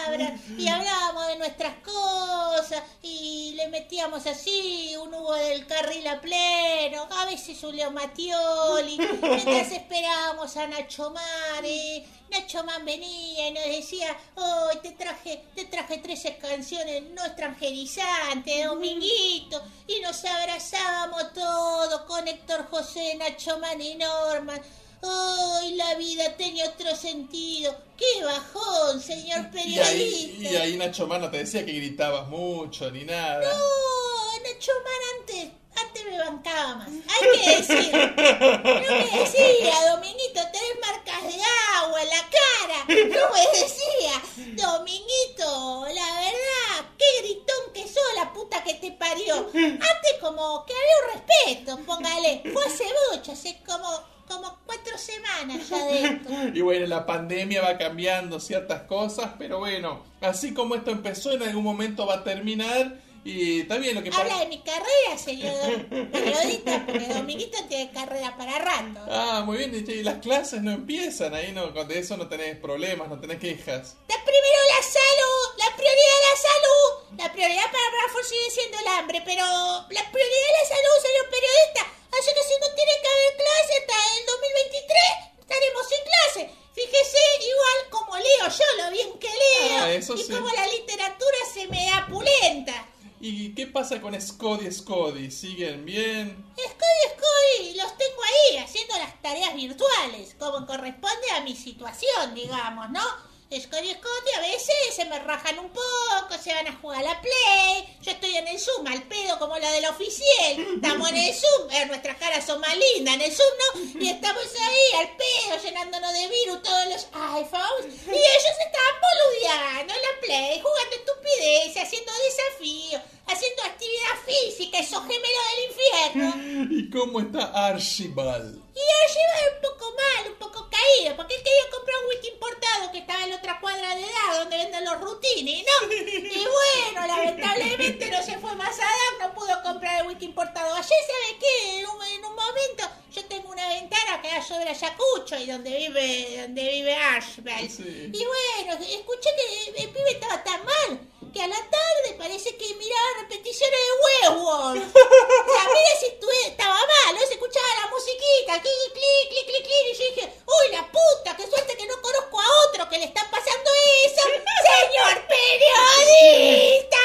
abran 0.05 0.41
y 0.57 0.67
hablábamos 0.67 1.27
de 1.27 1.37
nuestras 1.37 1.75
cosas 1.77 2.83
y 3.01 3.53
le 3.55 3.69
metíamos 3.69 4.25
así 4.27 4.95
un 5.01 5.13
Hugo 5.13 5.33
del 5.35 5.65
carril 5.65 6.07
a 6.07 6.19
pleno, 6.19 7.07
a 7.09 7.25
veces 7.25 7.63
un 7.63 7.75
Leo 7.75 7.91
Mattioli, 7.91 8.97
mientras 8.97 9.71
esperábamos 9.71 10.57
a 10.57 10.67
Nacho 10.67 11.11
Mare. 11.11 12.05
Nacho 12.29 12.61
Man 12.65 12.83
venía 12.83 13.47
y 13.47 13.53
nos 13.53 13.63
decía, 13.63 14.15
oh, 14.35 14.69
te 14.81 14.91
traje, 14.91 15.45
te 15.55 15.65
traje 15.65 15.99
13 15.99 16.37
canciones 16.37 17.03
no 17.13 17.25
extranjerizantes, 17.25 18.65
Dominguito, 18.65 19.61
y 19.87 20.01
nos 20.01 20.25
abrazábamos 20.25 21.33
todos 21.33 22.01
con 22.01 22.27
Héctor 22.27 22.56
José, 22.69 23.15
Nacho 23.15 23.57
Man 23.59 23.81
y 23.81 23.95
Norman. 23.95 24.61
¡Ay, 25.03 25.75
la 25.75 25.93
vida 25.95 26.35
tenía 26.37 26.65
otro 26.65 26.95
sentido! 26.95 27.75
¡Qué 27.95 28.23
bajón, 28.25 28.99
señor 29.01 29.47
Y 29.53 29.77
ahí, 29.79 30.31
periodista! 30.33 30.49
y 30.49 30.55
ahí 30.55 30.75
Nacho 30.75 31.05
Mano 31.07 31.29
te 31.29 31.37
decía 31.37 31.63
que 31.65 31.71
gritabas 31.73 32.27
mucho 32.27 32.89
ni 32.91 33.03
nada. 33.05 33.39
No, 33.41 34.39
Nacho 34.41 34.71
Man 34.83 35.19
antes, 35.19 35.49
antes 35.75 36.05
me 36.05 36.17
bancaba 36.17 36.75
más. 36.75 36.87
Hay 36.89 37.39
que 37.39 37.57
decirlo. 37.57 38.07
No 38.07 38.81
me 38.81 39.19
decía, 39.19 39.91
Dominguito, 39.91 40.41
tenés 40.51 40.77
marcas 40.81 41.23
de 41.23 41.41
agua 41.75 42.01
en 42.01 42.09
la 42.09 42.29
cara. 42.31 42.85
No 42.87 43.33
me 43.33 43.59
decía, 43.59 44.65
Dominguito, 44.65 45.85
la 45.93 46.19
verdad, 46.21 46.91
qué 46.97 47.21
gritón 47.21 47.71
que 47.73 47.83
sos, 47.83 48.03
la 48.15 48.33
puta 48.33 48.63
que 48.63 48.73
te 48.87 48.97
parió. 48.97 49.35
Antes 49.53 50.13
como 50.21 50.65
que 50.65 50.73
había 50.73 50.95
un 51.03 51.13
respeto, 51.13 51.77
póngale. 51.85 52.41
Fue 52.53 52.65
hace 52.65 52.85
mucho, 53.11 53.31
hace 53.31 53.57
como, 53.65 53.87
como 54.27 54.59
cuatro 54.65 54.97
semanas 54.97 55.69
ya 55.69 55.85
de 55.85 56.05
esto. 56.05 56.29
Y 56.53 56.61
bueno, 56.61 56.85
la 56.87 57.05
pandemia 57.05 57.61
va 57.61 57.77
cambiando 57.77 58.39
ciertas 58.39 58.83
cosas, 58.83 59.31
pero 59.37 59.59
bueno, 59.59 60.03
así 60.21 60.53
como 60.53 60.75
esto 60.75 60.91
empezó, 60.91 61.31
en 61.33 61.43
algún 61.43 61.63
momento 61.63 62.05
va 62.05 62.15
a 62.15 62.23
terminar. 62.23 63.07
Y 63.23 63.63
también 63.63 63.93
lo 63.93 64.01
que 64.01 64.09
Habla 64.09 64.39
de 64.39 64.47
mi 64.47 64.61
carrera, 64.61 65.17
señor 65.17 65.85
periodista, 66.11 66.85
porque 66.85 67.07
Dominguito 67.13 67.57
tiene 67.67 67.91
carrera 67.91 68.37
para 68.37 68.57
rato. 68.57 69.01
Ah, 69.09 69.43
muy 69.45 69.57
bien, 69.57 69.85
y 69.85 70.03
las 70.03 70.19
clases 70.19 70.61
no 70.61 70.71
empiezan 70.71 71.33
ahí, 71.33 71.51
no, 71.51 71.67
de 71.71 71.99
eso 71.99 72.15
no 72.15 72.27
tenés 72.27 72.55
problemas, 72.55 73.09
no 73.09 73.19
tenés 73.19 73.39
quejas. 73.39 73.97
La 74.07 74.15
primero 74.23 74.57
la 74.77 74.81
salud, 74.81 75.57
la 75.57 75.75
prioridad 75.75 76.15
es 76.15 76.29
la 76.31 76.49
salud. 76.49 76.96
La 77.15 77.31
prioridad 77.31 77.65
para 77.71 77.89
Bradford 77.91 78.25
sigue 78.25 78.51
siendo 78.51 78.79
el 78.79 78.87
hambre, 78.87 79.21
pero 79.25 79.43
la 79.45 80.03
prioridad 80.11 80.47
es 80.51 80.69
la 80.69 80.75
salud, 80.75 80.95
señor 81.01 81.25
periodista. 81.29 81.81
Así 82.17 82.29
que 82.33 82.43
si 82.43 82.53
no 82.59 82.67
tiene 82.75 82.91
que 83.01 83.07
haber 83.07 83.31
clase 83.37 83.73
hasta 83.79 83.97
el 84.17 84.25
2023, 84.25 85.39
estaremos 85.39 85.83
sin 85.87 86.03
clase. 86.03 86.55
Fíjese, 86.73 87.17
igual 87.41 87.89
como 87.89 88.17
leo 88.17 88.47
yo, 88.49 88.83
lo 88.83 88.91
bien 88.91 89.19
que 89.19 89.27
leo, 89.29 89.77
Ah, 89.83 89.91
eso 89.91 90.15
y 90.15 90.23
sí. 90.23 90.31
como 90.31 90.49
la 90.51 90.67
literatura 90.67 91.37
se 91.53 91.67
me 91.67 91.85
da 91.89 92.07
pulenta. 92.09 92.85
¿Y 93.19 93.55
qué 93.55 93.65
pasa 93.65 93.99
con 93.99 94.19
Scody 94.19 94.71
Scody? 94.71 95.31
¿Siguen 95.31 95.85
bien? 95.85 96.45
Scotty, 96.55 97.15
Scotty, 97.15 97.73
los 97.75 97.97
tengo 97.97 98.21
ahí 98.23 98.57
haciendo 98.57 98.95
las 98.97 99.19
tareas 99.23 99.55
virtuales, 99.55 100.35
como 100.37 100.67
corresponde 100.67 101.31
a 101.35 101.41
mi 101.41 101.55
situación, 101.55 102.35
digamos, 102.35 102.89
¿no? 102.91 103.01
Scotty, 103.49 103.91
Scotty, 103.91 104.31
a 104.35 104.41
veces 104.41 104.75
se 104.93 105.05
me 105.05 105.19
rajan 105.19 105.57
un 105.57 105.69
poco, 105.69 106.37
se 106.43 106.53
van 106.53 106.67
a 106.67 106.75
jugar 106.81 106.99
a 106.99 107.13
la 107.13 107.21
Play, 107.21 107.97
yo 108.01 108.11
estoy 108.11 108.35
en 108.35 108.45
el 108.45 108.59
Zoom 108.59 108.85
al 108.87 109.01
pedo 109.03 109.39
como 109.39 109.57
la 109.57 109.71
del 109.71 109.85
oficial, 109.85 110.75
estamos 110.75 111.09
en 111.09 111.15
el 111.15 111.33
Zoom, 111.33 111.71
eh, 111.71 111.85
nuestras 111.85 112.17
caras 112.17 112.45
son 112.45 112.59
más 112.59 112.75
lindas 112.75 113.15
en 113.15 113.21
el 113.21 113.31
Zoom, 113.31 113.47
¿no? 113.57 114.01
Y 114.01 114.09
estamos 114.09 114.43
ahí 114.43 114.99
al 114.99 115.15
pedo, 115.15 115.63
llenándonos 115.63 116.11
de 116.11 116.27
virus 116.27 116.61
todos 116.61 116.85
los 116.87 117.07
iPhones, 117.13 117.95
y 118.05 118.17
ellos 118.17 118.57
estaban 118.65 118.95
boludeando 119.07 119.93
en 119.93 120.01
la 120.01 120.19
Play, 120.19 120.61
jugando 120.61 120.95
estupideces, 120.97 121.83
haciendo 121.83 122.11
desafíos, 122.27 123.01
haciendo 123.27 123.63
actividad 123.63 124.15
física, 124.25 124.79
esos 124.79 125.01
gemelos 125.01 125.43
del 125.55 125.69
infierno. 125.69 126.67
¿Y 126.75 126.89
cómo 126.89 127.19
está 127.21 127.67
Archibald? 127.67 128.61
Y 128.75 128.79
a 128.79 129.07
llevar 129.07 129.55
un 129.55 129.61
poco 129.61 129.91
mal, 129.95 130.31
un 130.31 130.37
poco 130.37 130.69
caído, 130.69 131.15
porque 131.15 131.35
él 131.35 131.43
quería 131.43 131.69
comprar 131.71 131.95
un 132.03 132.09
whisky 132.09 132.27
importado 132.29 132.91
que 132.91 132.99
estaba 132.99 133.23
en 133.23 133.31
la 133.31 133.37
otra 133.37 133.59
cuadra 133.59 133.95
de 133.95 134.01
edad 134.01 134.39
donde 134.39 134.57
venden 134.57 134.85
los 134.85 135.01
rutini, 135.01 135.63
¿no? 135.63 135.93
Y 135.93 136.45
bueno, 136.45 137.06
lamentablemente 137.17 138.11
no 138.11 138.21
se 138.23 138.37
fue 138.37 138.55
más 138.55 138.77
a 138.79 138.81
dar, 138.81 139.27
no 139.27 139.33
pudo 139.33 139.61
comprar 139.63 140.01
el 140.01 140.07
whisky 140.07 140.25
importado. 140.25 140.73
Ayer, 140.73 140.85
¿sabe 140.85 141.39
qué? 141.39 141.79
En 141.79 141.85
un, 141.87 142.03
en 142.03 142.25
un 142.25 142.35
momento 142.35 142.83
yo 143.11 143.25
tengo 143.25 143.51
una 143.51 143.67
ventana 143.69 144.21
que 144.21 144.29
da 144.29 144.41
sobre 144.41 144.69
Ayacucho 144.69 145.37
y 145.37 145.45
donde 145.45 145.75
vive, 145.77 146.41
donde 146.41 146.71
vive 146.71 146.95
Ashbel. 146.95 147.69
Sí. 147.69 148.11
Y 148.13 148.25
bueno, 148.25 148.83
escuché 148.83 149.29
que 149.35 149.83
el 149.83 149.89
pibe 149.89 150.11
estaba 150.11 150.43
tan 150.43 150.63
mal 150.63 150.99
que 151.37 151.43
a 151.43 151.47
la 151.47 151.55
tarde 151.69 152.15
parece 152.17 152.57
que 152.57 152.73
miraba 152.75 153.09
repeticiones 153.21 153.79
de 153.79 153.91
Werewolf. 154.31 154.83
O 154.95 155.53
sea, 155.53 155.63
mire 155.69 155.93
si 155.99 156.05
estuve- 156.07 156.47
estaba 156.47 156.73
mal, 156.75 157.15
¿no? 157.15 157.21
Se 157.27 157.33
escuchaba 157.33 157.67
la 157.81 157.87
musiquita, 157.91 158.61
clic, 158.61 158.93
clic, 158.93 159.29
clic, 159.29 159.45
clic, 159.45 159.63
clic, 159.63 159.85
y 159.93 159.97
yo 159.97 160.05
dije, 160.15 160.33
uy, 160.45 160.71
la 160.71 160.83
puta, 160.91 161.37
qué 161.37 161.45
suerte 161.47 161.77
que 161.77 161.85
no 161.85 162.01
conozco 162.01 162.41
a 162.41 162.45
otro 162.67 162.89
que 162.89 162.97
le 162.97 163.05
está 163.05 163.21
pasando 163.29 163.69
eso, 164.05 164.23
señor 164.71 165.27
periodista. 165.27 166.97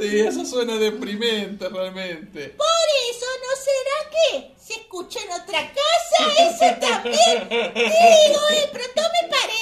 Sí, 0.00 0.20
eso 0.20 0.44
suena 0.46 0.76
deprimente 0.76 1.68
realmente. 1.68 2.48
Por 2.48 2.86
eso, 3.10 3.26
¿no 3.44 3.56
será 3.56 4.10
que 4.10 4.54
se 4.64 4.74
escucha 4.80 5.20
en 5.20 5.32
otra 5.32 5.72
casa? 5.72 6.18
Eso 6.38 6.80
también. 6.80 7.48
Digo, 7.74 8.40
pronto 8.72 8.93
me 8.93 8.93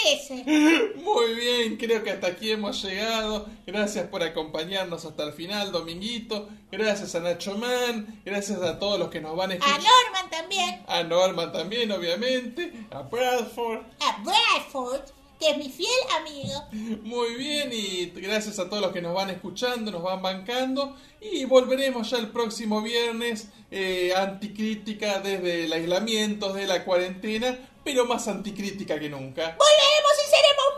parece. 0.02 0.44
Muy 0.96 1.34
bien, 1.34 1.76
creo 1.76 2.02
que 2.02 2.10
hasta 2.10 2.28
aquí 2.28 2.50
hemos 2.50 2.82
llegado. 2.82 3.46
Gracias 3.66 4.06
por 4.08 4.22
acompañarnos 4.22 5.04
hasta 5.04 5.24
el 5.24 5.32
final, 5.32 5.72
Dominguito. 5.72 6.48
Gracias 6.70 7.14
a 7.14 7.20
Nacho 7.20 7.56
Man. 7.58 8.20
Gracias 8.24 8.60
a 8.62 8.78
todos 8.78 8.98
los 8.98 9.08
que 9.08 9.20
nos 9.20 9.36
van 9.36 9.50
a 9.50 9.54
A 9.54 9.56
escuchar. 9.56 9.80
Norman 9.80 10.30
también, 10.30 10.82
A 10.86 11.02
Norman 11.02 11.52
también, 11.52 11.92
obviamente. 11.92 12.72
A 12.90 13.02
Bradford. 13.02 13.80
a 14.00 14.22
Bradford, 14.22 15.02
que 15.38 15.50
es 15.50 15.56
mi 15.56 15.68
fiel 15.68 15.88
amigo. 16.18 17.00
Muy 17.02 17.34
bien, 17.34 17.70
y 17.72 18.06
gracias 18.20 18.58
a 18.58 18.68
todos 18.68 18.82
los 18.82 18.92
que 18.92 19.02
nos 19.02 19.14
van 19.14 19.30
escuchando, 19.30 19.90
nos 19.90 20.02
van 20.02 20.22
bancando. 20.22 20.96
Y 21.20 21.44
volveremos 21.44 22.10
ya 22.10 22.18
el 22.18 22.28
próximo 22.28 22.82
viernes, 22.82 23.48
eh, 23.70 24.12
anticrítica 24.16 25.20
desde 25.20 25.64
el 25.64 25.72
aislamiento, 25.72 26.52
de 26.52 26.66
la 26.66 26.84
cuarentena, 26.84 27.58
pero 27.84 28.04
más 28.04 28.28
anticrítica 28.28 28.98
que 28.98 29.08
nunca. 29.08 29.56
Volveremos 29.58 30.12
y 30.18 30.30
seremos 30.30 30.70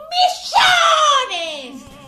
millones. 1.72 2.03